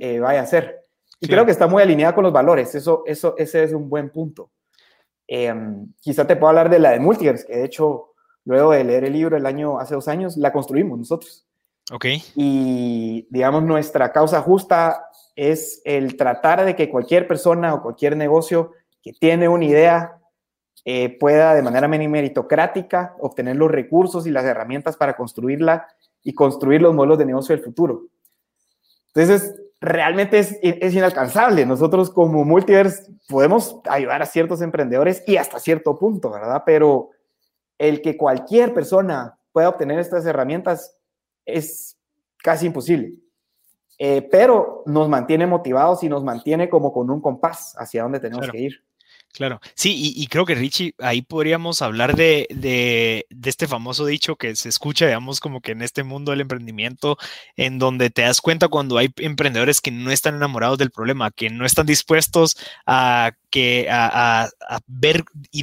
[0.00, 0.86] eh, vaya a hacer.
[1.20, 2.74] Y creo que está muy alineada con los valores.
[2.74, 4.50] Eso, eso, ese es un buen punto.
[5.28, 9.04] Em, quizá te puedo hablar de la de Multiverse, que de hecho, luego de leer
[9.04, 11.46] el libro el año, hace dos años, la construimos nosotros.
[11.90, 12.06] Ok.
[12.36, 18.72] Y, digamos, nuestra causa justa es el tratar de que cualquier persona o cualquier negocio
[19.02, 20.18] que tiene una idea
[20.84, 25.86] eh, pueda de manera meritocrática obtener los recursos y las herramientas para construirla
[26.22, 28.06] y construir los modelos de negocio del futuro.
[29.14, 31.66] Entonces, realmente es, es inalcanzable.
[31.66, 36.62] Nosotros como Multiverse podemos ayudar a ciertos emprendedores y hasta cierto punto, ¿verdad?
[36.64, 37.10] Pero
[37.78, 40.96] el que cualquier persona pueda obtener estas herramientas
[41.44, 41.96] es
[42.42, 43.12] casi imposible.
[43.98, 48.48] Eh, pero nos mantiene motivados y nos mantiene como con un compás hacia dónde tenemos
[48.50, 48.82] que ir.
[49.32, 54.54] Claro, sí, y, creo que Richie, ahí podríamos hablar de, de, este famoso dicho que
[54.56, 57.16] se escucha, digamos, como que en este mundo del emprendimiento,
[57.56, 61.48] en donde te das cuenta cuando hay emprendedores que no están enamorados del problema, que
[61.48, 65.62] no están dispuestos a, que, a, a, ver y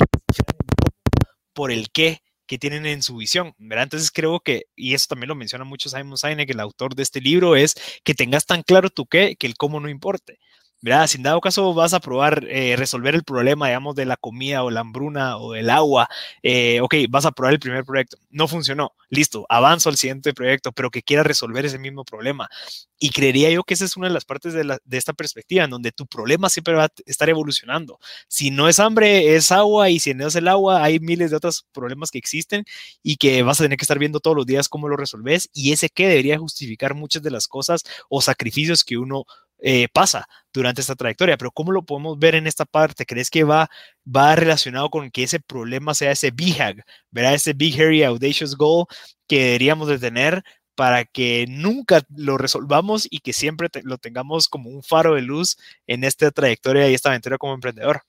[1.54, 3.83] por el qué que tienen en su visión, ¿verdad?
[3.83, 7.21] Entonces creo que, y eso también lo menciona mucho Simon Sinek, el autor de este
[7.21, 10.39] libro, es que tengas tan claro tu qué, que el cómo no importe.
[10.82, 11.08] ¿Verdad?
[11.08, 14.63] Si en dado caso vas a probar eh, resolver el problema, digamos, de la comida
[14.63, 16.08] o la hambruna o del agua,
[16.44, 20.72] eh, ok, vas a probar el primer proyecto, no funcionó, listo, avanzo al siguiente proyecto,
[20.72, 22.50] pero que quiera resolver ese mismo problema.
[22.98, 25.70] Y creería yo que esa es una de las partes de, de esta perspectiva, en
[25.70, 28.00] donde tu problema siempre va a estar evolucionando.
[28.28, 31.38] Si no es hambre, es agua, y si no es el agua, hay miles de
[31.38, 32.65] otros problemas que existen
[33.04, 35.72] y que vas a tener que estar viendo todos los días cómo lo resolves, y
[35.72, 39.26] ese que debería justificar muchas de las cosas o sacrificios que uno
[39.62, 43.06] eh, pasa durante esta trayectoria, pero ¿cómo lo podemos ver en esta parte?
[43.06, 43.69] ¿Crees que va,
[44.06, 47.34] va relacionado con que ese problema sea ese BHAG, ¿verdad?
[47.34, 48.86] Ese Big Hairy Audacious Goal
[49.28, 50.43] que deberíamos de tener
[50.76, 55.58] para que nunca lo resolvamos y que siempre lo tengamos como un faro de luz
[55.88, 58.02] en esta trayectoria y esta aventura como emprendedor.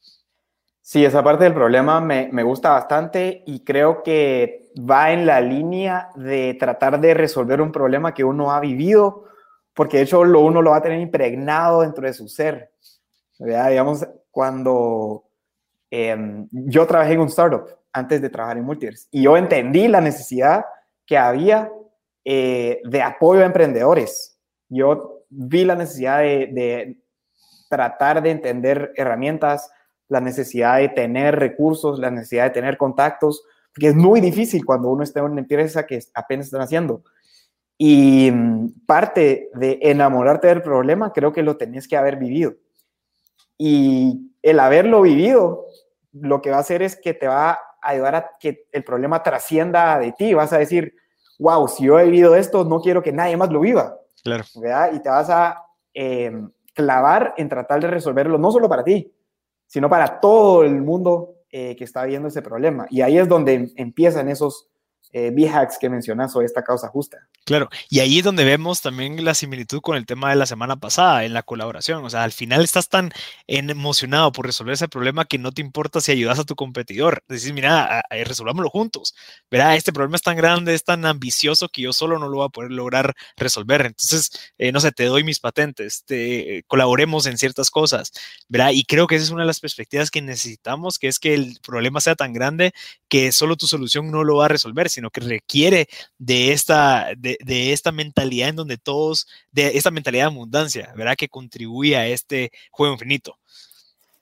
[0.80, 5.40] Sí, esa parte del problema me, me, gusta bastante y creo que va en la
[5.40, 9.29] línea de tratar de resolver un problema que uno ha vivido
[9.80, 12.70] porque hecho lo uno lo va a tener impregnado dentro de su ser.
[13.38, 15.24] Digamos, cuando
[15.90, 20.02] em, yo trabajé en un startup antes de trabajar en Multiverse y yo entendí la
[20.02, 20.66] necesidad
[21.06, 21.72] que había
[22.26, 24.38] eh, de apoyo a emprendedores.
[24.68, 26.98] Yo vi la necesidad de, de
[27.70, 29.70] tratar de entender herramientas,
[30.08, 33.42] la necesidad de tener recursos, la necesidad de tener contactos,
[33.74, 37.02] porque es muy difícil cuando uno está en una empresa que apenas están haciendo.
[37.82, 42.52] Y mm, parte de enamorarte del problema creo que lo tenés que haber vivido.
[43.56, 45.64] Y el haberlo vivido,
[46.12, 49.22] lo que va a hacer es que te va a ayudar a que el problema
[49.22, 50.34] trascienda de ti.
[50.34, 50.92] Vas a decir,
[51.38, 53.96] wow, si yo he vivido esto, no quiero que nadie más lo viva.
[54.22, 54.44] Claro.
[54.92, 55.64] Y te vas a
[55.94, 59.10] em, clavar en tratar de resolverlo, no solo para ti,
[59.66, 62.86] sino para todo el mundo eh, que está viendo ese problema.
[62.90, 64.68] Y ahí es donde empiezan esos
[65.12, 67.18] eh, B-hacks que mencionas o esta causa justa.
[67.44, 70.76] Claro, y ahí es donde vemos también la similitud con el tema de la semana
[70.76, 72.04] pasada, en la colaboración.
[72.04, 73.10] O sea, al final estás tan
[73.48, 77.24] emocionado por resolver ese problema que no te importa si ayudas a tu competidor.
[77.28, 79.16] Decís, mira, resolvámoslo juntos.
[79.50, 82.46] Verá, este problema es tan grande, es tan ambicioso que yo solo no lo voy
[82.46, 83.80] a poder lograr resolver.
[83.86, 88.12] Entonces, eh, no sé, te doy mis patentes, te, colaboremos en ciertas cosas.
[88.48, 91.34] Verá, y creo que esa es una de las perspectivas que necesitamos, que es que
[91.34, 92.72] el problema sea tan grande
[93.08, 97.72] que solo tu solución no lo va a resolver, sino que requiere de esta, de,
[97.72, 101.16] esta mentalidad en donde todos, de esta mentalidad de abundancia, ¿verdad?
[101.16, 103.38] Que contribuye a este juego infinito.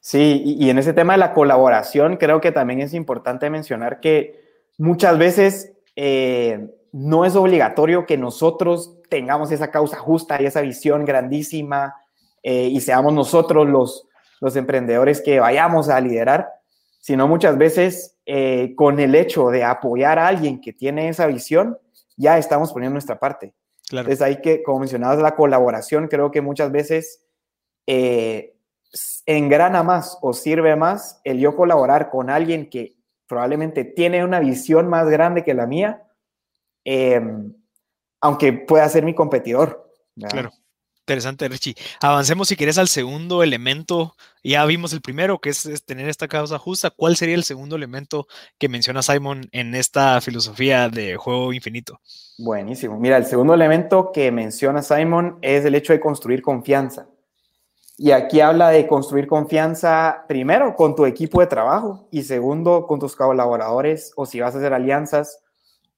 [0.00, 4.40] Sí, y, en ese tema de la colaboración, creo que también es importante mencionar que
[4.78, 11.04] muchas veces eh, no es obligatorio que nosotros tengamos esa causa justa y esa visión
[11.04, 11.96] grandísima
[12.42, 14.06] eh, y seamos nosotros los,
[14.40, 16.48] los emprendedores que vayamos a liderar,
[17.00, 21.78] sino muchas veces eh, con el hecho de apoyar a alguien que tiene esa visión,
[22.14, 23.54] ya estamos poniendo nuestra parte.
[23.88, 24.06] Claro.
[24.06, 27.24] Entonces ahí que, como mencionabas, la colaboración creo que muchas veces
[27.86, 28.54] eh,
[29.24, 34.88] engrana más o sirve más el yo colaborar con alguien que probablemente tiene una visión
[34.88, 36.02] más grande que la mía,
[36.84, 37.54] em,
[38.20, 39.90] aunque pueda ser mi competidor.
[40.14, 40.50] Claro.
[41.08, 41.74] Interesante, Richie.
[42.02, 44.14] Avancemos si quieres al segundo elemento.
[44.44, 46.90] Ya vimos el primero, que es, tener esta causa justa.
[46.90, 48.26] ¿Cuál sería el segundo elemento
[48.58, 51.98] que menciona Simon en esta filosofía de juego infinito?
[52.36, 53.00] Buenísimo.
[53.00, 57.08] Mira, el segundo elemento que menciona Simon es el hecho de construir confianza.
[57.96, 63.00] Y aquí habla de construir confianza primero con tu equipo de trabajo y segundo con
[63.00, 65.40] tus colaboradores o si vas a hacer alianzas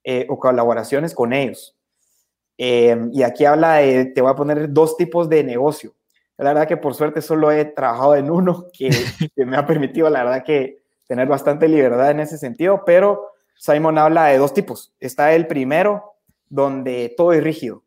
[0.05, 1.80] eh, o colaboraciones con ellos.
[2.62, 5.94] Eh, y aquí habla de, te voy a poner dos tipos de negocio.
[6.37, 8.90] La verdad que por suerte solo he trabajado en uno que,
[9.46, 14.27] me ha permitido, la verdad que tener bastante libertad en ese sentido, pero Simon habla
[14.27, 14.92] de dos tipos.
[15.01, 16.16] Está el primero,
[16.51, 17.83] donde todo es rígido.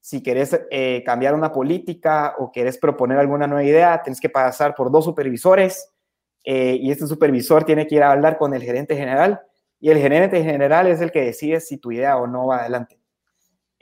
[0.00, 4.76] Si querés eh, cambiar una política o querés proponer alguna nueva idea, tienes que pasar
[4.76, 5.90] por dos supervisores
[6.44, 9.40] eh, y este supervisor tiene que ir a hablar con el gerente general
[9.80, 13.01] y el gerente general es el que decide si tu idea o no va adelante.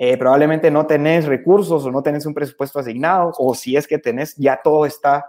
[0.03, 3.99] Eh, probablemente no tenés recursos o no tenés un presupuesto asignado o si es que
[3.99, 5.27] tenés, ya todo está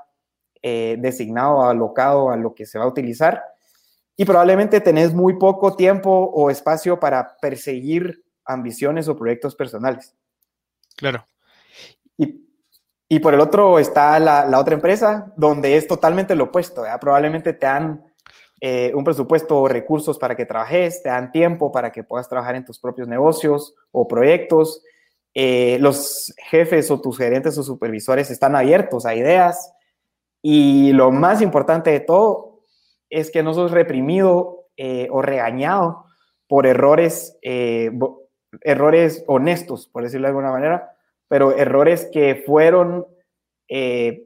[0.63, 3.41] designado, alocado a lo que se va a utilizar
[4.21, 10.15] y probablemente tenés muy poco tiempo o espacio para perseguir ambiciones o proyectos personales.
[10.95, 11.25] Claro.
[12.17, 12.47] Y,
[13.09, 16.83] y por el otro está la, la, otra empresa, donde es totalmente lo opuesto.
[16.99, 18.10] Probablemente te dan
[18.63, 22.53] eh, un presupuesto o recursos para que trabajes, te dan tiempo para que puedas trabajar
[22.53, 24.83] en tus propios negocios o proyectos.
[25.33, 29.73] Eh, los jefes o tus gerentes o supervisores están abiertos a ideas.
[30.43, 32.59] Y lo más importante de todo
[33.09, 36.05] es que no sos reprimido eh, o regañado
[36.47, 37.37] por errores,
[38.61, 40.97] errores honestos, por decirlo de alguna manera,
[41.27, 43.07] pero errores que fueron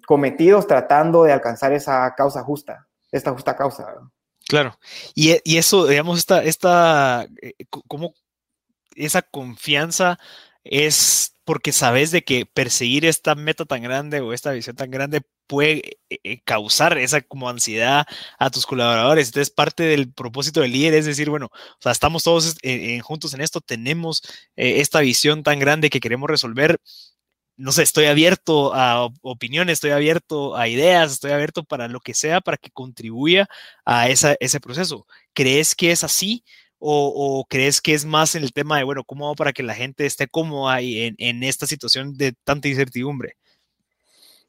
[0.07, 4.09] cometidos tratando de alcanzar esa causa justa, esta justa causa.
[4.47, 4.77] Claro,
[5.15, 7.27] y, y, eso, digamos, esta, esta,
[7.87, 8.13] como
[8.95, 10.19] esa confianza
[10.63, 15.21] es porque sabes de que perseguir esta meta tan grande o esta visión tan grande
[15.47, 18.05] puede eh, eh, causar esa como ansiedad
[18.39, 19.27] a tus colaboradores.
[19.27, 23.33] Entonces, parte del propósito del líder es decir, bueno, o sea, estamos todos eh, juntos
[23.35, 24.23] en esto, tenemos
[24.55, 26.79] esta visión tan grande que queremos resolver.
[27.57, 32.13] No sé, estoy abierto a opiniones, estoy abierto a ideas, estoy abierto para lo que
[32.13, 33.47] sea para que contribuya
[33.85, 35.07] a ese proceso.
[35.33, 36.43] ¿Crees que es así?
[36.79, 39.73] O, crees que es más en el tema de, bueno, cómo hago para que la
[39.73, 43.37] gente esté cómoda en, en esta situación de tanta incertidumbre?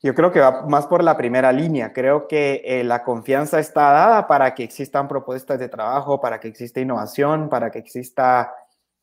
[0.03, 1.93] Yo creo que va más por la primera línea.
[1.93, 6.49] Creo que eh, la confianza está dada para que existan propuestas de trabajo, para que
[6.49, 8.55] exista innovación, para que exista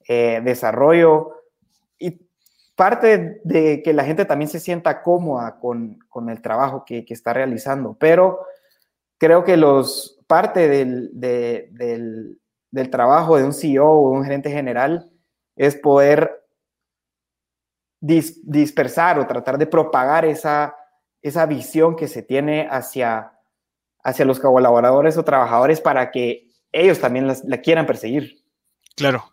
[0.07, 1.33] eh, desarrollo.
[1.97, 2.21] Y
[2.75, 7.13] parte de que la gente también se sienta cómoda con, con el trabajo que, que,
[7.13, 7.95] está realizando.
[7.99, 8.39] Pero
[9.17, 12.39] creo que los, parte del, del,
[12.71, 15.11] del trabajo de un CEO o un gerente general
[15.55, 16.43] es poder
[17.99, 20.75] dispersar o tratar de propagar esa
[21.23, 23.31] esa visión que se tiene hacia,
[24.03, 28.43] hacia los colaboradores o trabajadores para que ellos también la quieran perseguir.
[28.95, 29.32] Claro.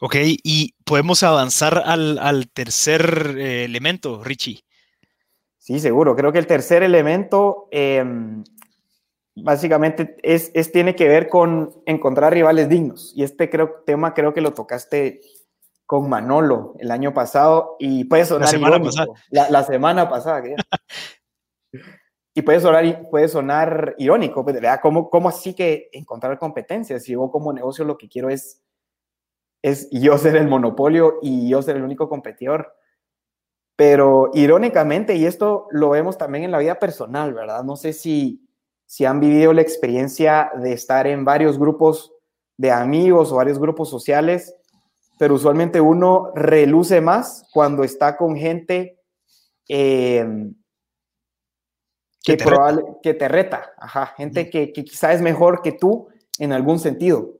[0.00, 4.64] Ok, y podemos avanzar al, tercer eh, elemento, Richie.
[5.58, 6.16] Sí, seguro.
[6.16, 8.42] Creo que el tercer elemento em,
[9.36, 13.12] básicamente es, es, tiene que ver con encontrar rivales dignos.
[13.14, 15.20] Y este creo, tema creo que lo tocaste
[15.86, 19.06] con Manolo el año pasado y puede sonar la semana pasada.
[19.30, 20.42] La, semana pasada.
[22.34, 24.80] y puede sonar, puede sonar irónico, pues, ¿verdad?
[24.82, 27.02] ¿Cómo, ¿Cómo así que encontrar competencias?
[27.02, 28.61] Si yo como negocio lo que quiero es,
[29.62, 32.74] es yo ser el monopolio y yo ser el único competidor.
[33.76, 37.64] Pero irónicamente, y esto lo vemos también en la vida personal, ¿verdad?
[37.64, 38.46] No sé si,
[38.84, 42.12] si han vivido la experiencia de estar en varios grupos
[42.58, 44.54] de amigos o varios grupos sociales
[45.22, 48.98] pero usualmente uno reluce más cuando está con gente
[49.68, 50.50] eh,
[52.24, 52.44] que, te
[53.04, 56.08] que, te reta, Ajá, gente que, que, quizá es mejor que tú
[56.40, 57.34] en algún sentido.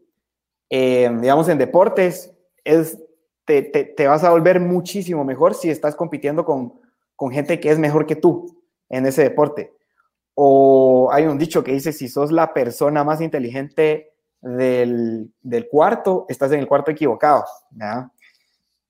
[0.74, 2.32] Eh, digamos, en deportes,
[2.64, 2.98] es,
[3.44, 6.80] te, te, te, vas a volver muchísimo mejor si estás compitiendo con,
[7.14, 9.74] con gente que es mejor que tú en ese deporte.
[10.32, 16.24] O hay un dicho que dice, si sos la persona más inteligente del, del cuarto,
[16.30, 17.44] estás en el cuarto equivocado.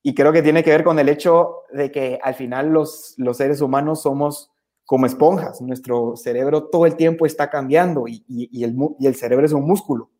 [0.04, 3.38] Y creo que tiene que ver con el hecho de que al final los, los
[3.38, 4.52] seres humanos somos
[4.84, 5.60] como esponjas.
[5.60, 9.66] Nuestro cerebro todo el tiempo está cambiando y, y, el, y el, cerebro es un
[9.66, 10.11] músculo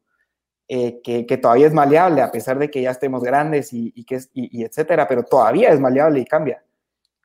[0.68, 4.05] eh, que, que, todavía es maleable a pesar de que ya estemos grandes y, y
[4.05, 6.62] que y, etcétera, pero todavía es maleable y cambia.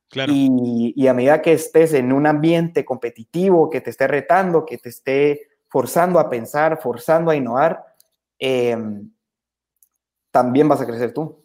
[0.09, 0.31] Claro.
[0.33, 4.89] Y, a medida que estés en un ambiente competitivo, que te esté retando, que te
[4.89, 7.87] esté forzando a pensar, forzando a innovar,
[8.39, 9.09] Em,
[10.31, 11.43] también vas a crecer tú.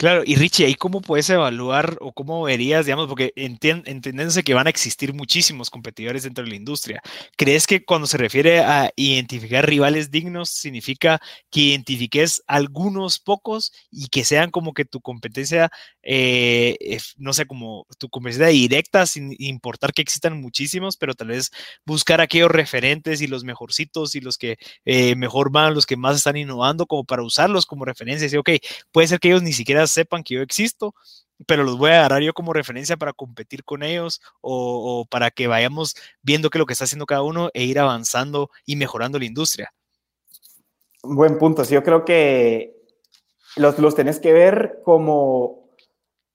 [0.00, 4.68] Claro, y Richie, ¿ahí cómo puedes evaluar o cómo verías, digamos, porque entendiéndose que van
[4.68, 7.02] a existir muchísimos competidores dentro de la industria,
[7.36, 11.20] ¿crees que cuando se refiere a identificar rivales dignos, significa
[11.50, 15.68] que identifiques algunos pocos y que sean como que tu competencia,
[16.04, 16.76] eh,
[17.16, 21.50] no sé, como tu competencia directa, sin importar que existan muchísimos, pero tal vez
[21.84, 26.14] buscar aquellos referentes y los mejorcitos y los que eh, mejor van, los que más
[26.16, 28.50] están innovando, como para usarlos como referencia y decir, ok,
[28.92, 30.94] puede ser que ellos ni siquiera sepan que yo existo,
[31.46, 35.46] pero los voy a agarrar yo como referencia para competir con ellos o, para que
[35.46, 39.18] vayamos viendo qué es lo que está haciendo cada uno e ir avanzando y mejorando
[39.18, 39.72] la industria.
[41.02, 41.64] Buen punto.
[41.64, 42.76] Sí, yo creo que
[43.56, 45.70] los, los tenés que ver como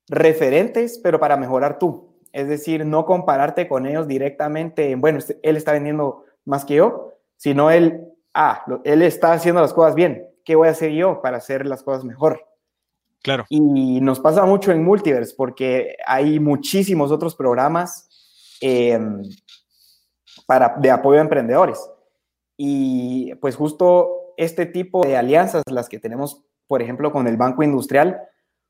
[0.07, 2.13] referentes, pero para mejorar tú.
[2.31, 7.13] Es decir, no compararte con ellos directamente, bueno, este, él está vendiendo más que yo,
[7.37, 10.27] sino él, ah, él está haciendo las cosas bien.
[10.43, 12.52] ¿Qué voy a hacer yo para hacer las cosas mejor?
[13.23, 13.45] Claro.
[13.49, 18.09] Y nos pasa mucho en Multiverse porque hay muchísimos otros programas
[18.59, 19.23] em,
[20.45, 21.79] para, de apoyo a emprendedores.
[22.57, 27.63] Y pues justo este tipo de alianzas, las que tenemos, por ejemplo, con el Banco
[27.63, 28.21] Industrial,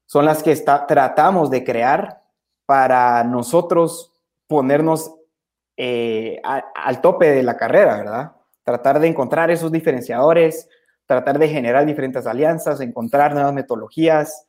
[0.06, 2.22] son las que está, tratamos de crear
[2.66, 4.14] para nosotros
[4.48, 5.16] ponernos
[5.78, 8.32] eh, al tope de la carrera, ¿verdad?
[8.64, 10.70] Tratar de encontrar esos diferenciadores,
[11.06, 14.48] tratar de generar diferentes alianzas, encontrar nuevas metodologías,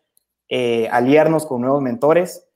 [0.48, 2.46] eh, aliarnos con nuevos mentores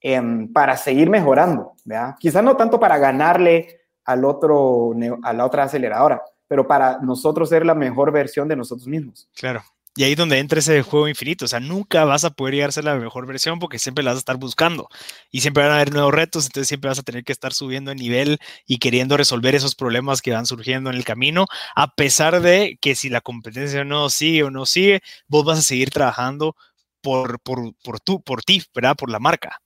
[0.00, 2.16] em, para seguir mejorando, ¿verdad?
[2.18, 7.64] Quizás no tanto para ganarle al otro, a la otra aceleradora, pero para nosotros ser
[7.64, 9.28] la mejor versión de nosotros mismos.
[9.34, 9.62] Claro.
[10.00, 11.44] Y ahí es donde entra ese juego infinito.
[11.44, 14.16] O sea, nunca vas a poder llegar a la mejor versión porque siempre la vas
[14.16, 14.88] a estar buscando.
[15.30, 17.90] Y siempre van a haber nuevos retos, entonces siempre vas a tener que estar subiendo
[17.90, 21.44] de nivel y queriendo resolver esos problemas que van surgiendo en el camino,
[21.76, 25.62] a pesar de que si la competencia no sigue o no sigue, vos vas a
[25.62, 26.56] seguir trabajando
[27.02, 28.96] por, por, por, tú, por ti, ¿verdad?
[28.96, 29.60] Por la marca.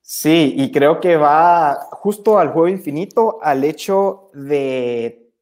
[0.00, 5.32] Sí, y creo que va justo al juego infinito, al hecho de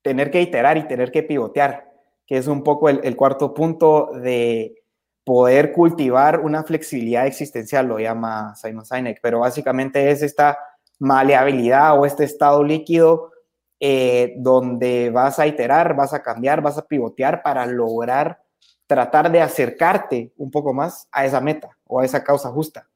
[0.00, 1.93] tener que iterar y tener que pivotear
[2.26, 4.82] que es un poco el, cuarto punto de
[5.24, 10.58] poder cultivar una flexibilidad existencial, lo llama Simon Sinek, pero básicamente es esta
[10.98, 13.32] maleabilidad o este estado líquido
[13.80, 18.40] eh, donde vas a iterar, vas a cambiar, vas a pivotear para lograr
[18.86, 22.88] tratar de acercarte un poco más a esa meta o a esa causa justa.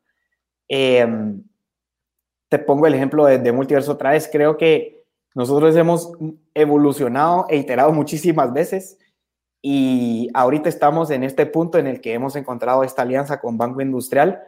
[0.68, 1.42] Em,
[2.48, 4.28] te pongo el ejemplo de, de multiverso otra vez.
[4.30, 5.04] Creo que
[5.34, 6.12] nosotros hemos
[6.54, 8.98] evolucionado e iterado muchísimas veces
[9.60, 13.80] y ahorita estamos en este punto en el que hemos encontrado esta alianza con Banco
[13.80, 14.42] Industrial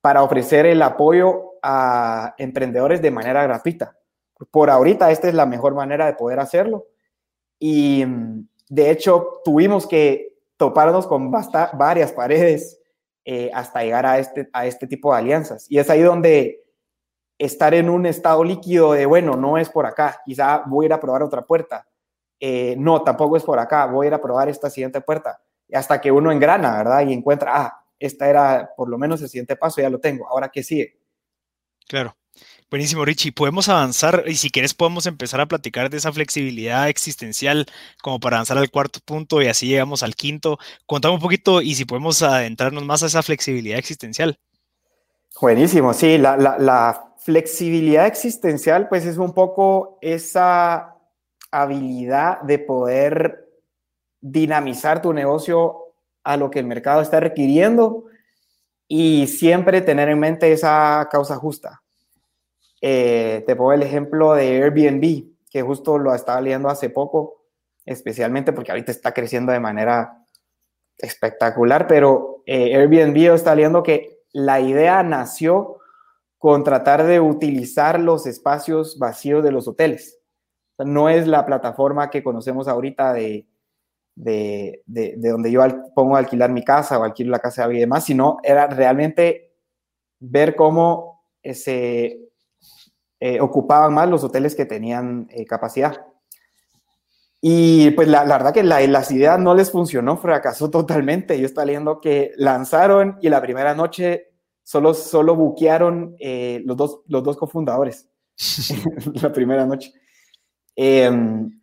[0.00, 3.96] para ofrecer el apoyo a emprendedores de manera gratuita.
[4.50, 6.86] Por ahorita esta es la mejor manera de poder hacerlo.
[7.58, 8.04] Y
[8.68, 12.80] de hecho tuvimos que toparnos con varias paredes
[13.24, 15.66] eh, hasta llegar a este, a este tipo de alianzas.
[15.70, 16.64] Y es ahí donde
[17.38, 20.92] estar en un estado líquido de, bueno, no es por acá, quizá voy a ir
[20.92, 21.86] a probar otra puerta
[22.40, 25.40] eh, no, tampoco es por acá, voy a ir a probar esta siguiente puerta.
[25.72, 27.06] Hasta que uno engrana, ¿verdad?
[27.06, 30.48] Y encuentra, ah, esta era por lo menos el siguiente paso, ya lo tengo, ahora
[30.48, 30.98] qué sigue.
[31.88, 32.16] Claro.
[32.68, 33.32] Buenísimo, Richie.
[33.32, 37.64] Podemos avanzar y si quieres podemos empezar a platicar de esa flexibilidad existencial
[38.02, 40.58] como para avanzar al cuarto punto y así llegamos al quinto.
[40.84, 44.38] Contame un poquito y si podemos adentrarnos más a esa flexibilidad existencial.
[45.40, 50.95] Buenísimo, sí, la, la flexibilidad existencial pues es un poco esa
[51.50, 53.48] habilidad de poder
[54.20, 55.92] dinamizar tu negocio
[56.24, 58.04] a lo que el mercado está requiriendo
[58.88, 61.82] y siempre tener en mente esa causa justa.
[62.80, 67.44] Eh, te pongo el ejemplo de Airbnb, que justo lo estaba leyendo hace poco,
[67.84, 70.24] especialmente porque ahorita está creciendo de manera
[70.98, 75.78] espectacular, pero eh, Airbnb está leyendo que la idea nació
[76.38, 80.15] con tratar de utilizar los espacios vacíos de los hoteles
[80.78, 83.46] no es la plataforma que conocemos ahorita de,
[84.16, 84.82] de,
[85.16, 85.62] donde yo
[85.94, 89.54] pongo a alquilar mi casa o alquilo la casa de alguien demás, sino era realmente
[90.18, 92.20] ver cómo eh, se
[93.20, 96.06] eh, ocupaban más los hoteles que tenían eh, capacidad.
[97.40, 101.38] Y pues la, verdad que la, las ideas no les funcionó, fracasó totalmente.
[101.38, 106.16] Yo estaba leyendo que lanzaron y la primera noche solo, solo buquearon
[106.64, 108.08] los, dos, los dos cofundadores.
[109.22, 109.92] la primera noche.
[110.76, 111.58] Em,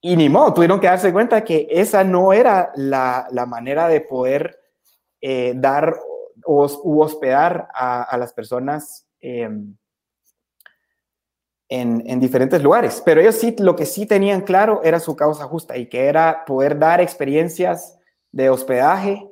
[0.00, 4.00] y ni modo, tuvieron que darse cuenta que esa no era la, la manera de
[4.00, 4.60] poder
[5.20, 5.96] eh, dar
[6.44, 6.64] o
[7.00, 9.76] hospedar a, a, las personas em,
[11.68, 13.02] en, en, diferentes lugares.
[13.04, 16.44] Pero ellos sí, lo que sí tenían claro era su causa justa y que era
[16.44, 17.98] poder dar experiencias
[18.30, 19.28] de hospedaje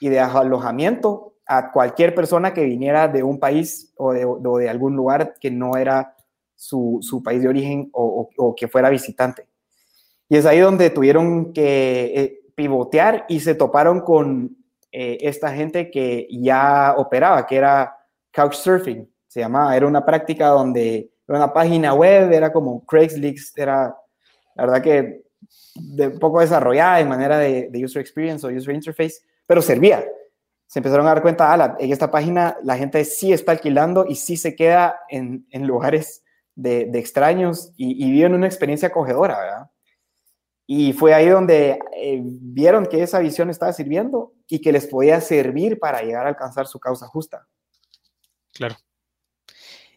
[0.00, 4.68] y de alojamiento a cualquier persona que viniera de un país o de, o de
[4.68, 6.15] algún lugar que no era
[6.56, 9.46] su, país de origen o, que fuera visitante.
[10.28, 14.56] Y es ahí donde tuvieron que eh, pivotear y se toparon con
[14.90, 17.96] eh, esta gente que ya operaba, que era
[18.32, 23.94] Couchsurfing, se llamaba, era una práctica donde era una página web, era como Craigslist, era
[24.54, 25.22] la verdad que
[25.74, 30.04] de poco desarrollada en manera de, user experience o user interface, pero servía.
[30.66, 34.16] Se empezaron a dar cuenta, ah, en esta página la gente sí está alquilando y
[34.16, 36.24] sí se queda en lugares
[36.56, 39.70] de, extraños y, viven una experiencia acogedora, ¿verdad?
[40.66, 45.20] Y fue ahí donde eh, vieron que esa visión estaba sirviendo y que les podía
[45.20, 47.46] servir para llegar a alcanzar su causa justa.
[48.52, 48.74] Claro.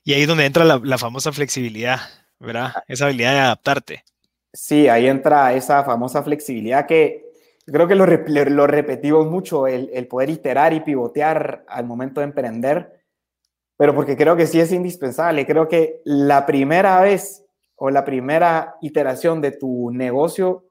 [0.04, 2.00] Y ahí es donde entra la, famosa flexibilidad,
[2.40, 2.74] ¿verdad?
[2.76, 2.84] Ah.
[2.88, 4.04] Esa habilidad de adaptarte.
[4.54, 7.26] Sí, ahí entra esa famosa flexibilidad que
[7.66, 12.26] creo que lo, lo repetimos mucho, el, el, poder iterar y pivotear al momento de
[12.26, 12.99] emprender,
[13.80, 15.46] pero porque creo que sí es indispensable.
[15.46, 17.46] Creo que la primera vez
[17.78, 20.66] o la primera iteración de tu negocio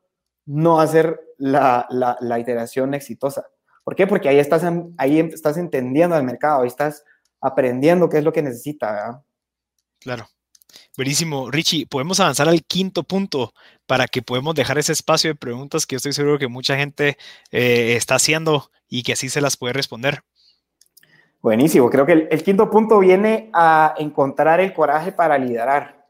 [0.44, 3.46] no va a ser la, la, iteración exitosa.
[3.82, 4.06] ¿Por qué?
[4.06, 4.62] Porque ahí estás,
[4.98, 7.02] ahí estás entendiendo el mercado, ahí estás
[7.40, 8.92] aprendiendo qué es lo que necesita.
[8.92, 9.22] ¿verdad?
[10.00, 10.28] Claro.
[10.94, 11.50] Buenísimo.
[11.50, 13.54] Richie, podemos avanzar al quinto punto
[13.86, 17.16] para que podamos dejar ese espacio de preguntas que yo estoy seguro que mucha gente
[17.52, 20.24] eh, está haciendo y que así se las puede responder.
[21.48, 21.88] Buenísimo.
[21.88, 26.06] Creo que el, quinto punto viene a encontrar el coraje para liderar.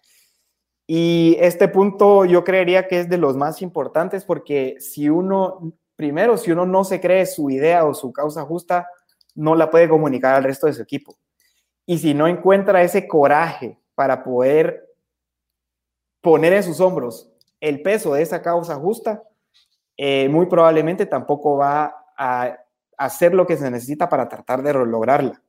[0.84, 6.36] Y este punto yo creería que es de los más importantes porque si uno, primero,
[6.38, 8.88] si uno no se cree su idea o su causa justa,
[9.36, 11.16] no la puede comunicar al resto de su equipo.
[11.86, 14.88] Y si no encuentra ese coraje para poder
[16.20, 17.30] poner en sus hombros
[17.60, 19.22] el peso de esa causa justa,
[19.96, 22.58] eh, muy probablemente tampoco va a
[22.98, 25.40] hacer lo que se necesita para tratar de lograrla.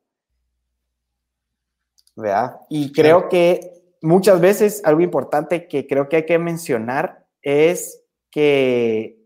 [2.16, 2.58] ¿Verdad?
[2.70, 9.20] Y creo que muchas veces algo importante que creo que hay que mencionar es que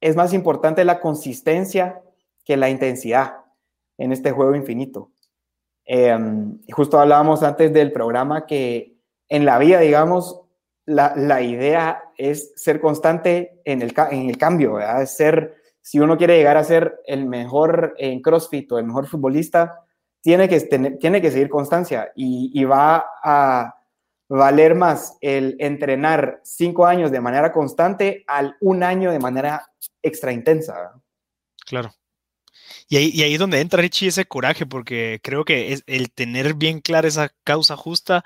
[0.00, 2.02] es más importante la consistencia
[2.44, 3.44] que la intensidad
[3.98, 5.10] en este juego infinito.
[5.84, 8.96] Em, justo hablábamos antes del programa que
[9.28, 10.40] en la vida, digamos,
[10.86, 15.02] la, idea es ser constante en el, en el cambio, ¿verdad?
[15.02, 19.06] Es ser, si uno quiere llegar a ser el mejor en CrossFit o el mejor
[19.06, 19.80] futbolista,
[20.20, 23.74] tiene que, tener, tiene que seguir constancia y, y va a
[24.28, 29.66] valer más el entrenar cinco años de manera constante al un año de manera
[30.02, 31.00] extra intensa.
[31.64, 31.92] Claro.
[32.90, 36.80] Y ahí, es donde entra Richie ese coraje, porque creo que es el tener bien
[36.80, 38.24] clara esa causa justa,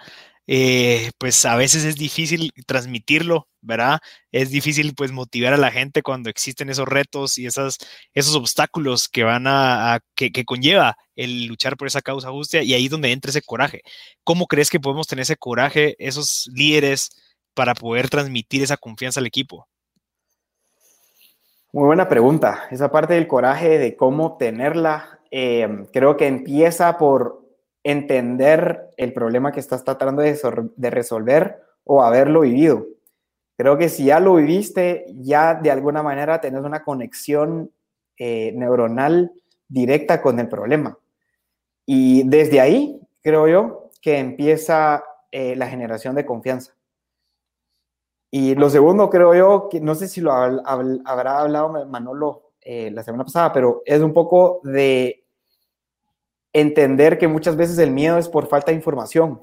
[0.54, 4.00] eh, pues a veces es difícil transmitirlo, ¿verdad?
[4.32, 7.78] Es difícil pues motivar a la gente cuando existen esos retos y esas,
[8.12, 12.74] esos obstáculos que van a, que, que, conlleva el luchar por esa causa justa y
[12.74, 13.80] ahí es donde entra ese coraje.
[14.24, 17.08] ¿Cómo crees que podemos tener ese coraje, esos líderes,
[17.54, 19.66] para poder transmitir esa confianza al equipo?
[21.72, 22.64] Muy buena pregunta.
[22.70, 27.41] Esa parte del coraje de cómo tenerla, eh, creo que empieza por
[27.84, 32.86] entender el problema que estás tratando de, resolver o haberlo vivido.
[33.56, 37.70] Creo que si ya lo viviste, ya de alguna manera tenés una conexión
[38.16, 39.32] eh, neuronal
[39.68, 40.98] directa con el problema.
[41.86, 46.74] Y desde ahí, creo yo, que empieza eh, la generación de confianza.
[48.30, 53.02] Y lo segundo, creo yo, que no sé si lo habrá hablado Manolo eh, la
[53.02, 55.21] semana pasada, pero es un poco de
[56.52, 59.42] entender que muchas veces el miedo es por falta de información.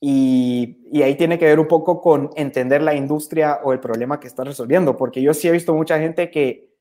[0.00, 4.20] Y, y, ahí tiene que ver un poco con entender la industria o el problema
[4.20, 6.76] que está resolviendo, porque yo sí he visto mucha gente que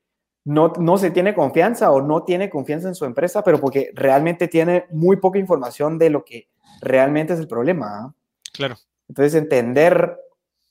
[0.45, 4.47] no, no se tiene confianza o no tiene confianza en su empresa, pero porque realmente
[4.47, 6.49] tiene muy poca información de lo que
[6.82, 7.88] realmente es el problema.
[7.88, 8.14] ¿ah?
[8.53, 8.76] Claro.
[9.08, 10.20] Entonces, entender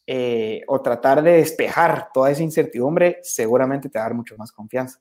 [0.06, 4.52] eh, o tratar de despejar toda esa incertidumbre, seguramente te va a dar mucho más
[4.52, 5.00] confianza.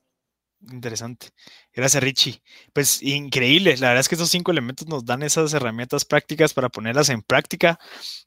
[0.72, 1.28] Interesante.
[1.72, 2.42] Gracias, Richie.
[2.72, 3.76] Pues increíble.
[3.76, 7.22] La verdad es que estos cinco elementos nos dan esas herramientas prácticas para ponerlas en
[7.22, 7.78] práctica.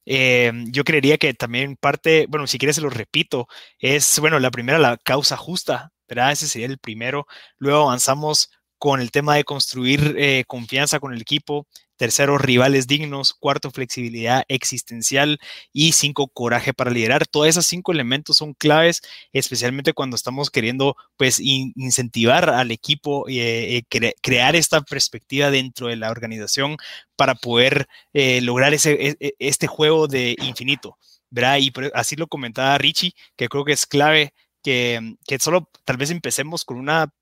[0.06, 3.48] Eh, yo creería que también parte, bueno, si quieres se lo repito,
[3.80, 6.32] es, bueno, la primera, la causa justa, ¿verdad?
[6.32, 7.26] Ese sería el primero.
[7.58, 11.68] Luego avanzamos con el tema de construir eh, confianza con el equipo.
[11.98, 13.34] Tercero, rivales dignos.
[13.34, 15.40] Cuarto, flexibilidad existencial.
[15.74, 17.28] Y cinco, coraje para liderar.
[17.28, 19.02] Todos esos cinco elementos son claves,
[19.34, 25.98] especialmente cuando estamos queriendo pues, incentivar al equipo eh, eh, crear esta perspectiva dentro de
[25.98, 26.78] la organización
[27.16, 30.98] para poder lograr ese, e, e, este juego de infinito.
[31.30, 31.58] ¿verdad?
[31.60, 34.34] Y así lo comentaba Richie, que creo que es clave
[34.68, 37.14] que, solo tal vez empecemos con una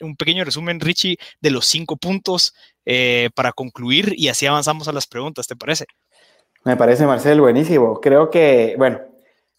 [0.00, 2.54] un pequeño resumen, Richie, de los cinco puntos
[2.86, 5.84] eh, para concluir y así avanzamos a las preguntas, ¿te parece?
[6.64, 8.00] Me parece, Marcel, buenísimo.
[8.00, 9.00] Creo que, bueno,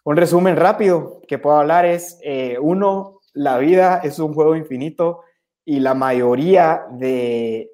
[0.03, 5.21] un resumen rápido que puedo hablar es, eh, uno, la vida es un juego infinito
[5.63, 7.69] y la mayoría de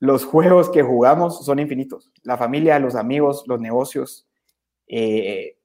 [0.00, 2.10] los juegos que jugamos son infinitos.
[2.24, 4.26] La familia, los amigos, los negocios,
[4.88, 5.56] eh,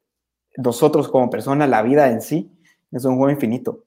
[0.55, 2.51] nosotros como personas, la vida en sí
[2.91, 3.85] es un juego infinito.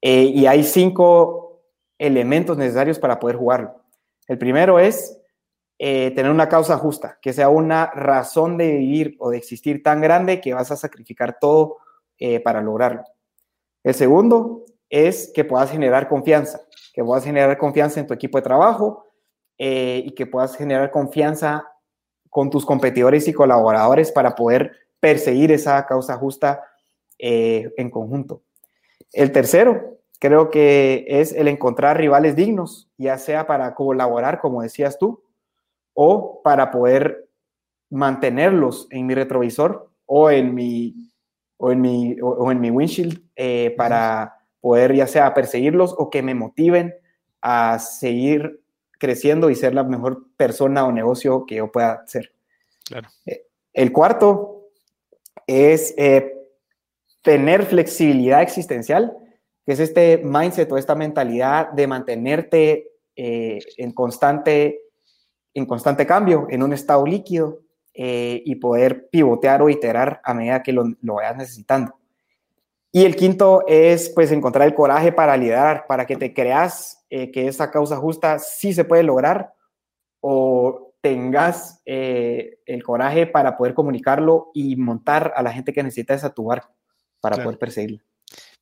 [0.00, 1.62] Eh, y hay cinco
[1.98, 3.82] elementos necesarios para poder jugarlo.
[4.26, 5.18] El primero es
[5.78, 10.00] eh, tener una causa justa, que sea una razón de vivir o de existir tan
[10.00, 11.78] grande que vas a sacrificar todo
[12.18, 13.04] eh, para lograrlo.
[13.82, 16.60] El segundo es que puedas generar confianza,
[16.92, 19.04] que puedas generar confianza en tu equipo de trabajo
[19.60, 21.66] y que puedas generar confianza
[22.30, 24.70] con tus competidores y colaboradores para poder
[25.00, 26.62] perseguir esa causa justa
[27.18, 28.42] eh, en conjunto.
[29.12, 34.98] El tercero, creo que es el encontrar rivales dignos, ya sea para colaborar, como decías
[34.98, 35.22] tú,
[35.94, 37.28] o para poder
[37.90, 40.94] mantenerlos en mi retrovisor o en mi,
[41.56, 46.22] o en mi, o, en mi windshield eh, para poder ya sea perseguirlos o que
[46.22, 46.94] me motiven
[47.40, 48.60] a seguir
[48.98, 52.32] creciendo y ser la mejor persona o negocio que yo pueda ser.
[52.84, 53.08] Claro.
[53.26, 54.70] Eh, el cuarto
[55.46, 56.37] es eh,
[57.22, 59.16] tener flexibilidad existencial,
[59.64, 64.80] que es este mindset o esta mentalidad de mantenerte eh, en, constante,
[65.54, 67.60] en constante cambio, en un estado líquido
[68.00, 71.98] y poder pivotear o iterar a medida que lo, lo vayas necesitando.
[72.92, 77.48] Y el quinto es pues encontrar el coraje para liderar, para que te creas que
[77.48, 79.52] esa causa justa sí se puede lograr
[80.20, 86.24] o tengas eh, el coraje para poder comunicarlo y montar a la gente que necesitas
[86.24, 86.74] a tu barco
[87.20, 88.00] para poder perseguirlo.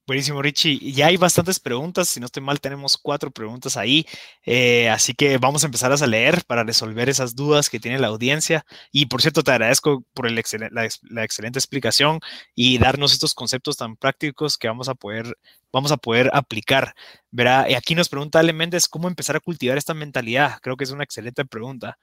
[0.06, 0.92] Buenísimo, Richie.
[0.92, 2.06] Ya hay bastantes preguntas.
[2.06, 4.06] Si no estoy mal, tenemos cuatro preguntas ahí.
[4.44, 8.06] Eh, así que vamos a empezar a leer para resolver esas dudas que tiene la
[8.06, 8.64] audiencia.
[8.92, 10.40] Y por cierto, te agradezco por el
[10.70, 12.20] la, excelente explicación
[12.54, 15.36] y darnos estos conceptos tan prácticos que vamos a poder,
[15.72, 16.94] vamos a poder aplicar.
[17.32, 20.58] Verá, aquí nos pregunta Ale Méndez, ¿cómo empezar a cultivar esta mentalidad?
[20.62, 21.98] Creo que es una excelente pregunta.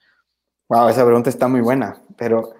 [0.67, 2.53] Wow, esa pregunta está muy buena, pero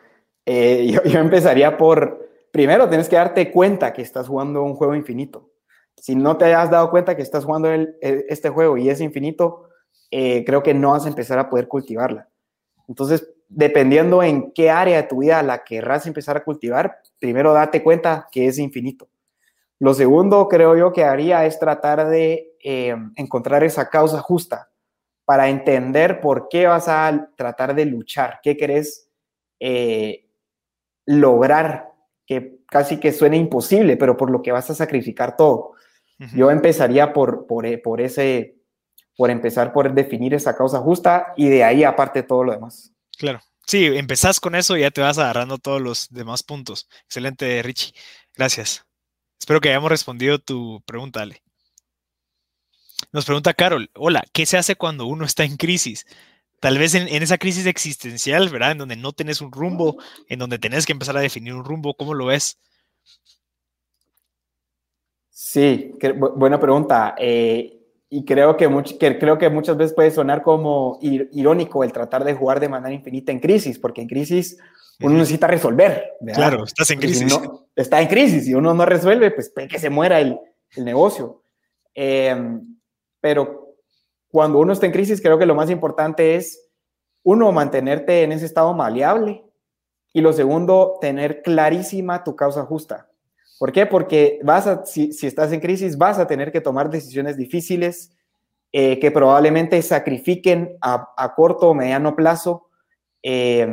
[0.46, 2.23] eh, yo, empezaría por,
[2.54, 5.50] primero tienes que darte cuenta que estás jugando un juego infinito.
[5.98, 9.70] Si no te has dado cuenta que estás jugando este juego y es infinito,
[10.12, 12.30] eh, creo que no vas a empezar a poder cultivarla.
[12.88, 17.82] Entonces, dependiendo en qué área de tu vida la querrás empezar a cultivar, primero date
[17.82, 19.10] cuenta que es infinito.
[19.80, 24.70] Lo segundo, creo yo, que haría es tratar de eh, encontrar esa causa justa
[25.26, 29.10] para entender por qué vas a tratar de luchar, qué querés
[29.60, 30.28] eh,
[31.06, 31.93] lograr,
[32.26, 35.74] que casi que suene imposible, pero por lo que vas a sacrificar todo.
[36.36, 38.56] Yo empezaría por, por, eh, por, ese,
[39.18, 42.94] por empezar por definir esa causa justa y de ahí aparte todo lo demás.
[43.18, 43.42] Claro.
[43.66, 46.88] Sí, empezás con eso y ya te vas agarrando todos los demás puntos.
[47.06, 47.94] Excelente, Richie.
[48.36, 48.86] Gracias.
[49.40, 51.42] Espero que hayamos respondido tu pregunta, Ale.
[53.12, 56.06] Nos pregunta Carol, hola, ¿qué se hace cuando uno está en crisis?
[56.64, 58.72] Tal vez en, esa crisis existencial, ¿verdad?
[58.72, 59.98] En donde no tenés un rumbo,
[60.30, 62.58] en donde tenés que empezar a definir un rumbo, ¿cómo lo ves?
[65.30, 65.92] Sí,
[66.38, 67.16] buena pregunta.
[67.18, 72.34] Eh, y creo que, creo que muchas veces puede sonar como irónico el tratar de
[72.34, 74.58] jugar de manera infinita en crisis, porque en crisis
[75.02, 76.14] uno necesita resolver.
[76.34, 77.38] Claro, estás en crisis.
[77.76, 80.40] está en crisis y uno no resuelve, pues que se muera el,
[80.78, 81.44] el negocio.
[81.94, 82.58] Eh,
[83.20, 83.63] pero
[84.34, 86.68] cuando uno está en crisis, creo que lo más importante es,
[87.22, 89.46] uno, mantenerte en ese estado maleable
[90.12, 93.08] y lo segundo, tener clarísima tu causa justa.
[93.60, 93.86] ¿Por qué?
[93.86, 98.12] Porque vas a, si, estás en crisis, vas a tener que tomar decisiones difíciles
[98.72, 102.70] eh, que probablemente sacrifiquen a, corto o mediano plazo
[103.22, 103.68] eh,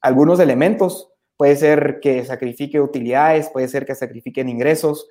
[0.00, 1.10] algunos elementos.
[1.36, 5.06] Puede ser que sacrifique utilidades, puede ser que sacrifiquen ingresos,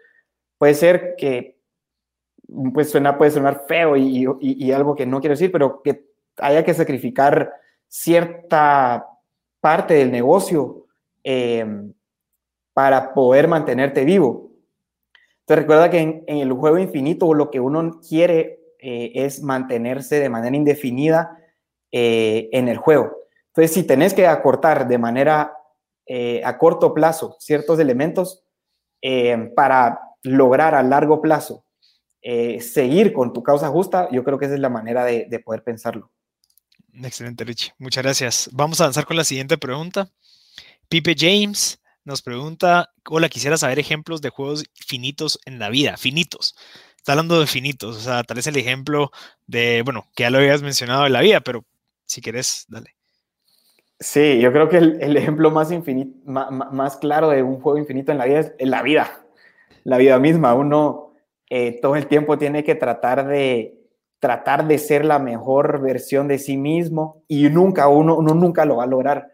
[0.57, 1.59] puede ser que
[2.73, 6.05] pues suena, puede sonar feo y, algo que no quiero decir, pero que
[6.37, 7.53] haya que sacrificar
[7.87, 9.07] cierta
[9.59, 10.85] parte del negocio
[11.23, 11.93] em,
[12.73, 14.51] para poder mantenerte vivo.
[15.41, 20.29] Entonces recuerda que en, el juego infinito lo que uno quiere eh, es mantenerse de
[20.29, 21.39] manera indefinida
[21.91, 23.15] eh, en el juego.
[23.47, 25.57] Entonces si tenés que acortar de manera
[26.07, 28.43] eh, a corto plazo ciertos elementos
[29.01, 31.64] em, para lograr a largo plazo
[32.27, 35.61] eh, seguir con tu causa justa, yo creo que esa es la manera de, poder
[35.61, 36.09] pensarlo.
[36.91, 37.73] Excelente, Richie.
[37.77, 38.49] Muchas gracias.
[38.51, 40.09] Vamos a avanzar con la siguiente pregunta.
[40.89, 46.55] Pipe James nos pregunta, hola, quisiera saber ejemplos de juegos finitos en la vida, finitos.
[46.97, 49.11] Está hablando de finitos, o sea, tal vez el ejemplo
[49.45, 51.63] de, bueno, que ya lo habías mencionado en la vida, pero
[52.05, 52.95] si quieres, dale.
[53.99, 58.11] Sí, yo creo que el, ejemplo más, infinito, más, más, claro de un juego infinito
[58.11, 59.27] en la vida es la vida,
[59.83, 60.55] la vida misma.
[60.55, 61.04] Uno,
[61.49, 63.75] eh, todo el tiempo tiene que tratar de,
[64.19, 68.77] tratar de ser la mejor versión de sí mismo y nunca, uno, uno nunca lo
[68.77, 69.31] va a lograr.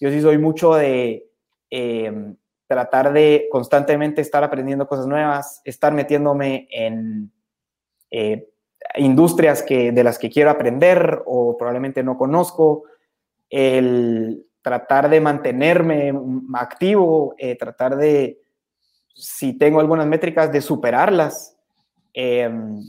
[0.00, 1.28] Yo sí soy mucho de
[1.70, 2.36] em,
[2.68, 7.32] tratar de constantemente estar aprendiendo cosas nuevas, estar metiéndome en
[8.10, 8.48] eh,
[8.96, 12.84] industrias que, de las que quiero aprender o probablemente no conozco,
[13.50, 16.12] el tratar de mantenerme
[16.54, 18.38] activo, eh, tratar de
[19.18, 21.56] si tengo algunas métricas, de superarlas.
[22.14, 22.82] Em,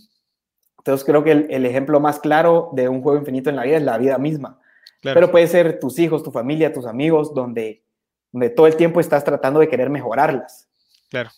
[0.78, 3.84] entonces creo que el, ejemplo más claro de un juego infinito en la vida es
[3.84, 4.60] la vida misma.
[5.02, 7.84] Pero puede ser tus hijos, tu familia, tus amigos, donde,
[8.32, 10.68] donde todo el tiempo estás tratando de querer mejorarlas.
[11.10, 11.32] Claro,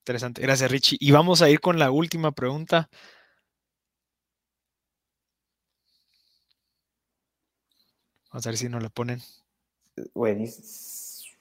[0.00, 0.40] interesante.
[0.40, 0.98] Gracias, Richie.
[1.00, 2.88] Y vamos a ir con la última pregunta.
[8.30, 9.20] Vamos a ver si nos la ponen.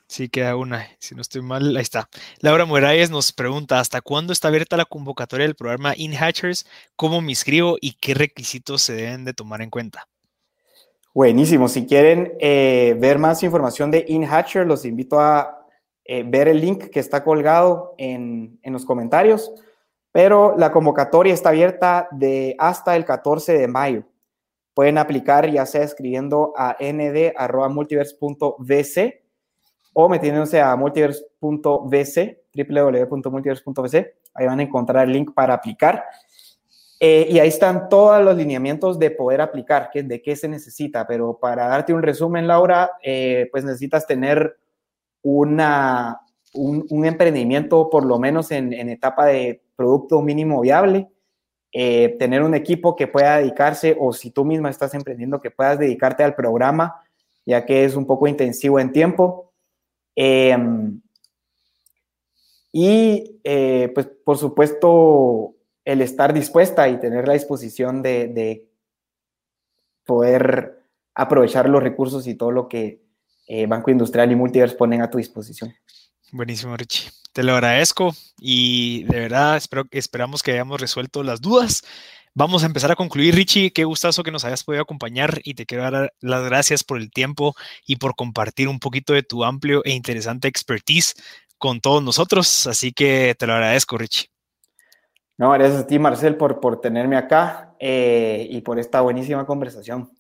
[0.07, 0.87] Sí, queda una.
[0.99, 2.07] Si no estoy mal, ahí está.
[2.39, 6.65] Laura Morales nos pregunta, ¿hasta cuándo está abierta la convocatoria del programa InHatchers?
[6.95, 10.07] ¿Cómo me inscribo y qué requisitos se deben de tomar en cuenta?
[11.13, 11.67] Buenísimo.
[11.67, 15.67] Si quieren eh, ver más información de InHatcher, los invito a
[16.05, 19.51] eh, ver el link que está colgado en, en, los comentarios.
[20.13, 24.05] Pero la convocatoria está abierta de hasta el 14 de mayo.
[24.73, 29.26] Pueden aplicar ya sea escribiendo a nd.multiverse.vc
[29.99, 34.15] o metiéndose a multiverse.vc, www.multiverse.vc.
[34.35, 36.03] Ahí van a encontrar el link para aplicar.
[36.99, 41.07] Eh, y ahí están todos los lineamientos de poder aplicar, que, de qué se necesita.
[41.07, 44.59] Pero para darte un resumen, Laura, eh, pues necesitas tener
[45.23, 46.21] una,
[46.53, 51.07] un, emprendimiento por lo menos en, en, etapa de producto mínimo viable,
[51.71, 55.79] eh, tener un equipo que pueda dedicarse, o si tú misma estás emprendiendo, que puedas
[55.79, 57.01] dedicarte al programa,
[57.47, 59.46] ya que es un poco intensivo en tiempo.
[60.20, 60.99] Em,
[62.74, 65.53] y eh, pues por supuesto
[65.86, 68.65] el estar dispuesta y tener la disposición de,
[70.05, 73.03] poder aprovechar los recursos y todo lo que
[73.47, 75.76] eh, Banco Industrial y Multiverse ponen a tu disposición.
[76.32, 77.11] Buenísimo, Richie.
[77.34, 81.84] Te lo agradezco y de verdad espero, esperamos que hayamos resuelto las dudas.
[82.39, 83.71] Vamos a empezar a concluir, Richie.
[83.71, 87.09] Qué gustazo que nos hayas podido acompañar y te quiero dar las gracias por el
[87.09, 91.15] tiempo y por compartir un poquito de tu amplio e interesante expertise
[91.57, 92.67] con todos nosotros.
[92.67, 94.27] Así que te lo agradezco, Richie.
[95.35, 100.11] No, gracias a ti, Marcel, por, por tenerme acá eh, y por esta buenísima conversación.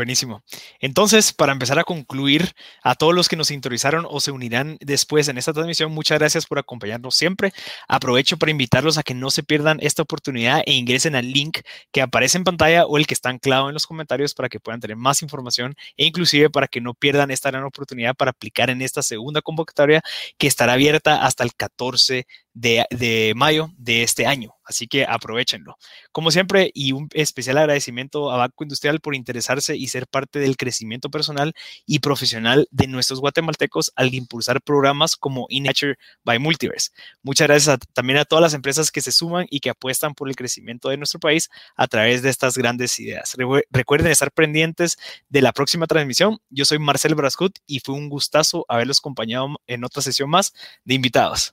[0.00, 0.42] Buenísimo.
[0.78, 5.28] Entonces, para empezar a concluir, a todos los que nos sintonizaron o se unirán después
[5.28, 7.52] en esta transmisión, muchas gracias por acompañarnos siempre.
[7.86, 11.58] Aprovecho para invitarlos a que no se pierdan esta oportunidad e ingresen al link
[11.92, 14.80] que aparece en pantalla o el que está anclado en los comentarios para que puedan
[14.80, 18.80] tener más información e inclusive para que no pierdan esta gran oportunidad para aplicar en
[18.80, 20.00] esta segunda convocatoria
[20.38, 22.26] que estará abierta hasta el 14
[22.60, 24.54] de, mayo de este año.
[24.64, 25.76] Así que aprovechenlo.
[26.12, 30.56] Como siempre, y un especial agradecimiento a Banco Industrial por interesarse y ser parte del
[30.56, 31.54] crecimiento personal
[31.86, 36.90] y profesional de nuestros guatemaltecos al impulsar programas como InNature by Multiverse.
[37.22, 40.36] Muchas gracias también a todas las empresas que se suman y que apuestan por el
[40.36, 43.36] crecimiento de nuestro país a través de estas grandes ideas.
[43.70, 44.98] recuerden estar pendientes
[45.28, 46.38] de la próxima transmisión.
[46.50, 50.52] Yo soy Marcel Brascut y fue un gustazo haberlos acompañado en otra sesión más
[50.84, 51.52] de invitados.